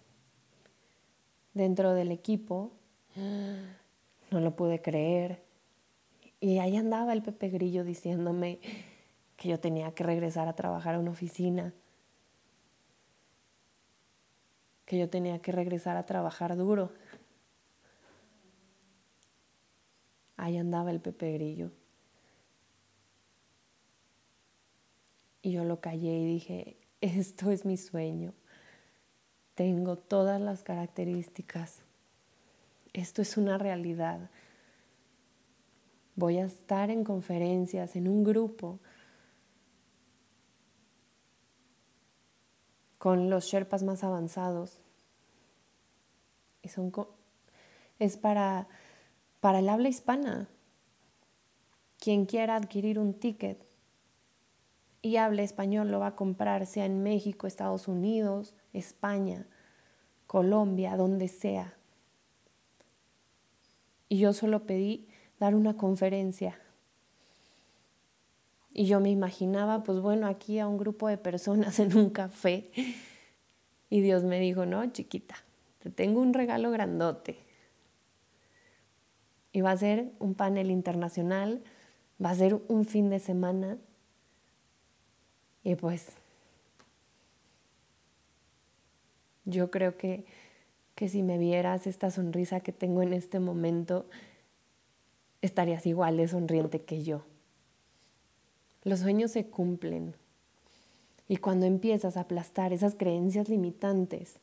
dentro 1.54 1.94
del 1.94 2.10
equipo, 2.10 2.72
no 4.30 4.40
lo 4.40 4.56
pude 4.56 4.80
creer. 4.80 5.42
Y 6.40 6.58
ahí 6.58 6.76
andaba 6.76 7.12
el 7.12 7.22
Pepe 7.22 7.48
Grillo 7.48 7.84
diciéndome 7.84 8.58
que 9.36 9.48
yo 9.48 9.60
tenía 9.60 9.92
que 9.92 10.04
regresar 10.04 10.48
a 10.48 10.54
trabajar 10.54 10.94
a 10.94 10.98
una 10.98 11.10
oficina, 11.10 11.72
que 14.84 14.98
yo 14.98 15.08
tenía 15.08 15.40
que 15.40 15.52
regresar 15.52 15.96
a 15.96 16.06
trabajar 16.06 16.56
duro. 16.56 16.92
Ahí 20.36 20.56
andaba 20.56 20.90
el 20.90 21.00
Pepe 21.00 21.32
Grillo. 21.32 21.70
Y 25.42 25.52
yo 25.52 25.64
lo 25.64 25.80
callé 25.80 26.16
y 26.16 26.24
dije, 26.24 26.76
esto 27.00 27.50
es 27.50 27.64
mi 27.64 27.76
sueño. 27.76 28.32
Tengo 29.54 29.96
todas 29.96 30.40
las 30.40 30.62
características. 30.62 31.82
Esto 32.92 33.22
es 33.22 33.36
una 33.36 33.58
realidad. 33.58 34.30
Voy 36.14 36.38
a 36.38 36.44
estar 36.44 36.90
en 36.90 37.04
conferencias, 37.04 37.96
en 37.96 38.06
un 38.06 38.22
grupo, 38.22 38.78
con 42.98 43.30
los 43.30 43.46
Sherpas 43.46 43.82
más 43.82 44.04
avanzados. 44.04 44.78
Y 46.62 46.68
son 46.68 46.92
es 47.98 48.16
para, 48.16 48.68
para 49.40 49.58
el 49.58 49.68
habla 49.68 49.88
hispana. 49.88 50.48
Quien 51.98 52.26
quiera 52.26 52.56
adquirir 52.56 52.98
un 52.98 53.14
ticket 53.14 53.61
y 55.02 55.16
hable 55.16 55.42
español 55.42 55.90
lo 55.90 55.98
va 55.98 56.08
a 56.08 56.16
comprar, 56.16 56.64
sea 56.64 56.86
en 56.86 57.02
México, 57.02 57.48
Estados 57.48 57.88
Unidos, 57.88 58.54
España, 58.72 59.48
Colombia, 60.28 60.96
donde 60.96 61.26
sea. 61.26 61.74
Y 64.08 64.18
yo 64.18 64.32
solo 64.32 64.64
pedí 64.64 65.08
dar 65.40 65.56
una 65.56 65.76
conferencia. 65.76 66.56
Y 68.72 68.86
yo 68.86 69.00
me 69.00 69.10
imaginaba, 69.10 69.82
pues 69.82 70.00
bueno, 70.00 70.28
aquí 70.28 70.60
a 70.60 70.68
un 70.68 70.78
grupo 70.78 71.08
de 71.08 71.18
personas 71.18 71.78
en 71.80 71.96
un 71.96 72.10
café. 72.10 72.70
Y 73.90 74.00
Dios 74.00 74.22
me 74.22 74.38
dijo, 74.38 74.64
no, 74.64 74.86
chiquita, 74.86 75.34
te 75.80 75.90
tengo 75.90 76.20
un 76.20 76.32
regalo 76.32 76.70
grandote. 76.70 77.38
Y 79.52 79.60
va 79.60 79.72
a 79.72 79.76
ser 79.76 80.12
un 80.18 80.34
panel 80.34 80.70
internacional, 80.70 81.62
va 82.24 82.30
a 82.30 82.34
ser 82.34 82.58
un 82.68 82.86
fin 82.86 83.10
de 83.10 83.18
semana 83.18 83.78
y 85.64 85.74
pues 85.76 86.08
yo 89.44 89.70
creo 89.70 89.96
que, 89.96 90.24
que 90.94 91.08
si 91.08 91.22
me 91.22 91.38
vieras 91.38 91.86
esta 91.86 92.10
sonrisa 92.10 92.60
que 92.60 92.72
tengo 92.72 93.02
en 93.02 93.12
este 93.12 93.40
momento, 93.40 94.06
estarías 95.40 95.86
igual 95.86 96.16
de 96.16 96.28
sonriente 96.28 96.82
que 96.82 97.02
yo. 97.02 97.22
Los 98.84 99.00
sueños 99.00 99.30
se 99.30 99.46
cumplen. 99.46 100.14
Y 101.28 101.36
cuando 101.36 101.66
empiezas 101.66 102.16
a 102.16 102.22
aplastar 102.22 102.72
esas 102.72 102.94
creencias 102.94 103.48
limitantes 103.48 104.36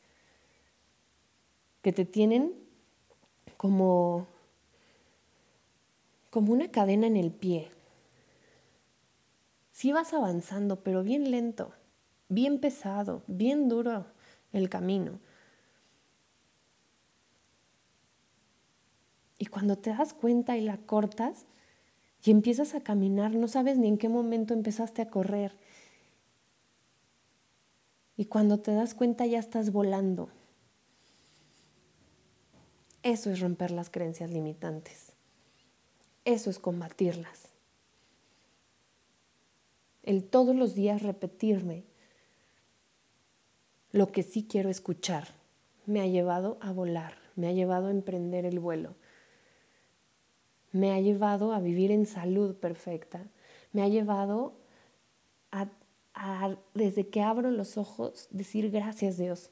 que 1.82 1.92
te 1.92 2.04
tienen 2.04 2.52
como, 3.56 4.26
como 6.30 6.52
una 6.52 6.70
cadena 6.70 7.06
en 7.06 7.16
el 7.16 7.30
pie, 7.30 7.68
sí 9.80 9.92
vas 9.92 10.12
avanzando, 10.12 10.82
pero 10.82 11.02
bien 11.02 11.30
lento, 11.30 11.72
bien 12.28 12.60
pesado, 12.60 13.22
bien 13.26 13.70
duro 13.70 14.04
el 14.52 14.68
camino. 14.68 15.20
Y 19.38 19.46
cuando 19.46 19.78
te 19.78 19.88
das 19.88 20.12
cuenta 20.12 20.58
y 20.58 20.60
la 20.60 20.76
cortas 20.76 21.46
y 22.22 22.30
empiezas 22.30 22.74
a 22.74 22.82
caminar, 22.82 23.34
no 23.34 23.48
sabes 23.48 23.78
ni 23.78 23.88
en 23.88 23.96
qué 23.96 24.10
momento 24.10 24.52
empezaste 24.52 25.00
a 25.00 25.08
correr. 25.08 25.56
Y 28.18 28.26
cuando 28.26 28.60
te 28.60 28.74
das 28.74 28.92
cuenta 28.92 29.24
ya 29.24 29.38
estás 29.38 29.72
volando. 29.72 30.28
Eso 33.02 33.30
es 33.30 33.40
romper 33.40 33.70
las 33.70 33.88
creencias 33.88 34.30
limitantes. 34.30 35.14
Eso 36.26 36.50
es 36.50 36.58
combatirlas 36.58 37.50
el 40.02 40.24
todos 40.24 40.54
los 40.54 40.74
días 40.74 41.02
repetirme 41.02 41.84
lo 43.92 44.12
que 44.12 44.22
sí 44.22 44.46
quiero 44.48 44.70
escuchar, 44.70 45.28
me 45.86 46.00
ha 46.00 46.06
llevado 46.06 46.58
a 46.60 46.72
volar, 46.72 47.14
me 47.36 47.48
ha 47.48 47.52
llevado 47.52 47.88
a 47.88 47.90
emprender 47.90 48.44
el 48.44 48.60
vuelo, 48.60 48.94
me 50.72 50.92
ha 50.92 51.00
llevado 51.00 51.52
a 51.52 51.60
vivir 51.60 51.90
en 51.90 52.06
salud 52.06 52.54
perfecta, 52.54 53.26
me 53.72 53.82
ha 53.82 53.88
llevado 53.88 54.54
a, 55.50 55.68
desde 56.74 57.08
que 57.08 57.22
abro 57.22 57.50
los 57.50 57.78
ojos, 57.78 58.28
decir 58.30 58.70
gracias 58.70 59.16
Dios. 59.16 59.50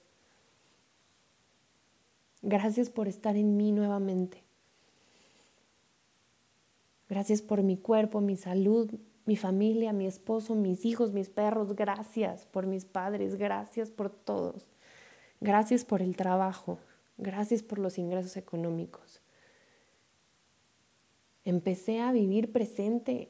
Gracias 2.43 2.91
por 2.91 3.09
estar 3.09 3.37
en 3.37 3.57
mí 3.57 3.73
nuevamente. 3.73 4.45
Gracias 7.09 7.43
por 7.43 7.63
mi 7.63 7.77
cuerpo, 7.77 8.21
mi 8.21 8.37
salud, 8.37 8.91
mi 9.29 9.37
familia, 9.37 9.93
mi 9.93 10.07
esposo, 10.07 10.55
mis 10.55 10.87
hijos, 10.87 11.13
mis 11.13 11.29
perros, 11.29 11.77
gracias 11.77 12.47
por 12.47 12.67
mis 12.67 12.87
padres, 12.87 13.35
gracias 13.37 13.91
por 13.91 14.09
todos, 14.09 14.71
gracias 15.43 15.85
por 15.85 16.01
el 16.01 16.17
trabajo, 16.17 16.79
gracias 17.19 17.63
por 17.63 17.79
los 17.79 17.99
ingresos 17.99 18.39
económicos. 18.39 19.21
Empecé 21.45 22.01
a 22.01 22.11
vivir 22.11 22.53
presente, 22.53 23.29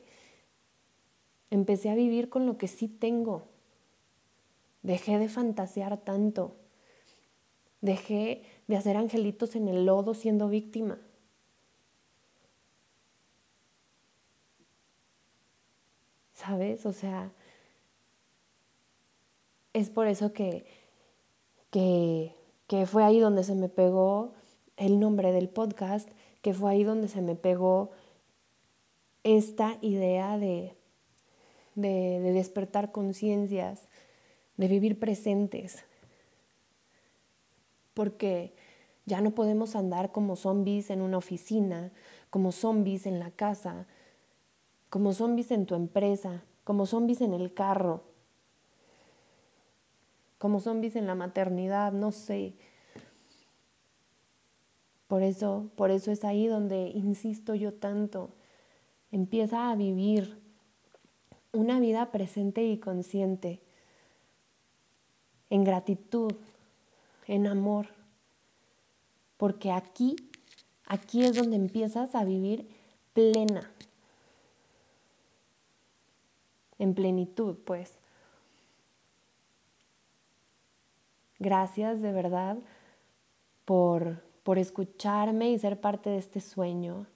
empecé 1.50 1.90
a 1.90 1.96
vivir 1.96 2.28
con 2.28 2.46
lo 2.46 2.58
que 2.58 2.68
sí 2.68 2.86
tengo, 2.86 3.48
dejé 4.84 5.18
de 5.18 5.28
fantasear 5.28 5.96
tanto, 5.96 6.54
dejé 7.80 8.44
de 8.68 8.76
hacer 8.76 8.96
angelitos 8.96 9.56
en 9.56 9.66
el 9.66 9.86
lodo 9.86 10.14
siendo 10.14 10.48
víctima. 10.48 11.00
¿Sabes? 16.48 16.86
O 16.86 16.92
sea, 16.92 17.30
es 19.74 19.90
por 19.90 20.06
eso 20.06 20.32
que, 20.32 20.64
que, 21.70 22.34
que 22.66 22.86
fue 22.86 23.04
ahí 23.04 23.20
donde 23.20 23.44
se 23.44 23.54
me 23.54 23.68
pegó 23.68 24.32
el 24.78 24.98
nombre 24.98 25.30
del 25.32 25.50
podcast, 25.50 26.08
que 26.40 26.54
fue 26.54 26.70
ahí 26.70 26.84
donde 26.84 27.08
se 27.08 27.20
me 27.20 27.34
pegó 27.34 27.90
esta 29.24 29.76
idea 29.82 30.38
de, 30.38 30.74
de, 31.74 32.20
de 32.20 32.32
despertar 32.32 32.92
conciencias, 32.92 33.86
de 34.56 34.68
vivir 34.68 34.98
presentes, 34.98 35.84
porque 37.92 38.54
ya 39.04 39.20
no 39.20 39.32
podemos 39.32 39.76
andar 39.76 40.12
como 40.12 40.34
zombies 40.34 40.88
en 40.88 41.02
una 41.02 41.18
oficina, 41.18 41.92
como 42.30 42.52
zombies 42.52 43.04
en 43.04 43.18
la 43.18 43.30
casa, 43.30 43.86
como 44.90 45.12
zombies 45.12 45.50
en 45.50 45.66
tu 45.66 45.74
empresa, 45.74 46.42
como 46.64 46.86
zombies 46.86 47.20
en 47.20 47.34
el 47.34 47.52
carro, 47.52 48.02
como 50.38 50.60
zombies 50.60 50.96
en 50.96 51.06
la 51.06 51.14
maternidad, 51.14 51.92
no 51.92 52.12
sé. 52.12 52.54
Por 55.06 55.22
eso, 55.22 55.70
por 55.76 55.90
eso 55.90 56.10
es 56.10 56.24
ahí 56.24 56.46
donde 56.46 56.88
insisto 56.94 57.54
yo 57.54 57.72
tanto 57.74 58.30
Empieza 59.10 59.70
a 59.70 59.74
vivir 59.74 60.38
una 61.52 61.80
vida 61.80 62.12
presente 62.12 62.62
y 62.64 62.76
consciente, 62.76 63.62
en 65.48 65.64
gratitud, 65.64 66.34
en 67.26 67.46
amor, 67.46 67.86
porque 69.38 69.72
aquí, 69.72 70.16
aquí 70.84 71.24
es 71.24 71.36
donde 71.36 71.56
empiezas 71.56 72.14
a 72.14 72.24
vivir 72.24 72.68
plena, 73.14 73.72
en 76.78 76.94
plenitud, 76.94 77.56
pues. 77.64 77.98
Gracias 81.38 82.02
de 82.02 82.12
verdad 82.12 82.58
por, 83.64 84.22
por 84.42 84.58
escucharme 84.58 85.50
y 85.50 85.58
ser 85.58 85.80
parte 85.80 86.10
de 86.10 86.18
este 86.18 86.40
sueño. 86.40 87.06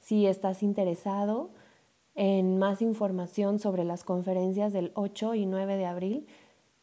Si 0.00 0.26
estás 0.26 0.62
interesado 0.62 1.50
en 2.14 2.58
más 2.58 2.82
información 2.82 3.58
sobre 3.58 3.84
las 3.84 4.04
conferencias 4.04 4.72
del 4.72 4.90
8 4.94 5.34
y 5.34 5.46
9 5.46 5.76
de 5.76 5.86
abril, 5.86 6.26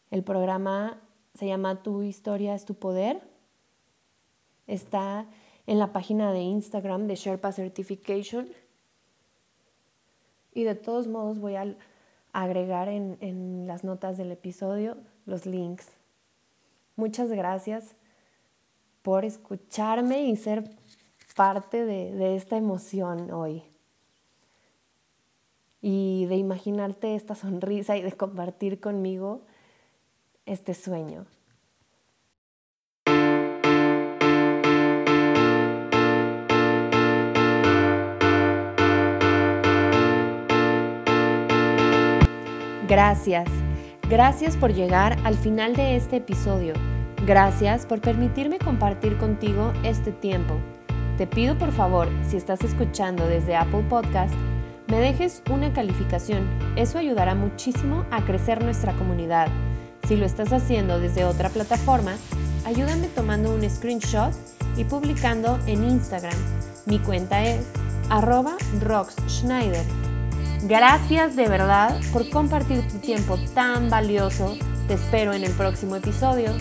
el 0.10 0.24
programa 0.24 1.02
se 1.36 1.48
llama 1.48 1.84
Tu 1.84 2.02
historia 2.04 2.56
es 2.56 2.66
tu 2.66 2.76
poder. 2.76 3.22
Está 4.68 5.28
en 5.68 5.80
la 5.80 5.94
página 5.94 6.32
de 6.32 6.42
Instagram 6.42 7.08
de 7.08 7.16
Sherpa 7.16 7.52
Certification. 7.52 8.50
Y 10.54 10.64
de 10.64 10.76
todos 10.76 11.08
modos 11.08 11.40
voy 11.40 11.56
a 11.56 11.76
agregar 12.34 12.90
en, 12.90 13.18
en 13.22 13.68
las 13.68 13.84
notas 13.84 14.18
del 14.18 14.32
episodio 14.32 14.98
los 15.26 15.46
links. 15.46 15.88
Muchas 16.96 17.30
gracias 17.30 17.96
por 19.02 19.26
escucharme 19.26 20.24
y 20.24 20.36
ser 20.36 20.70
parte 21.36 21.86
de, 21.86 22.14
de 22.14 22.36
esta 22.36 22.58
emoción 22.58 23.32
hoy. 23.32 23.64
Y 25.82 26.26
de 26.26 26.36
imaginarte 26.36 27.16
esta 27.16 27.36
sonrisa 27.36 27.96
y 27.96 28.02
de 28.02 28.12
compartir 28.12 28.82
conmigo 28.82 29.42
este 30.46 30.74
sueño. 30.74 31.26
Gracias. 42.90 43.48
Gracias 44.10 44.58
por 44.58 44.74
llegar 44.74 45.16
al 45.24 45.36
final 45.36 45.76
de 45.76 45.96
este 45.96 46.16
episodio. 46.18 46.74
Gracias 47.24 47.86
por 47.86 48.02
permitirme 48.02 48.58
compartir 48.58 49.16
contigo 49.18 49.72
este 49.84 50.12
tiempo. 50.12 50.56
Te 51.16 51.28
pido 51.28 51.56
por 51.56 51.72
favor, 51.72 52.10
si 52.28 52.36
estás 52.36 52.62
escuchando 52.62 53.28
desde 53.28 53.56
Apple 53.56 53.86
Podcast, 53.88 54.34
me 54.88 55.00
dejes 55.00 55.44
una 55.52 55.72
calificación. 55.72 56.50
Eso 56.76 56.98
ayudará 56.98 57.36
muchísimo 57.36 58.06
a 58.10 58.26
crecer 58.26 58.64
nuestra 58.64 58.94
comunidad. 58.94 59.50
Si 60.08 60.16
lo 60.16 60.26
estás 60.26 60.52
haciendo 60.52 61.00
desde 61.00 61.26
otra 61.26 61.50
plataforma, 61.50 62.16
ayúdame 62.66 63.08
tomando 63.10 63.54
un 63.54 63.70
screenshot 63.70 64.34
y 64.78 64.84
publicando 64.84 65.60
en 65.68 65.84
Instagram. 65.84 66.34
Mi 66.88 66.98
cuenta 66.98 67.46
es 67.46 67.68
arroba. 68.10 68.58
Gracias 70.64 71.36
de 71.36 71.48
verdad 71.48 72.00
por 72.12 72.30
compartir 72.30 72.86
tu 72.88 72.98
tiempo 72.98 73.38
tan 73.54 73.90
valioso. 73.90 74.58
Te 74.88 74.96
espero 74.96 75.34
en 75.34 75.44
el 75.44 75.52
próximo 75.54 75.96
episodio. 75.96 76.52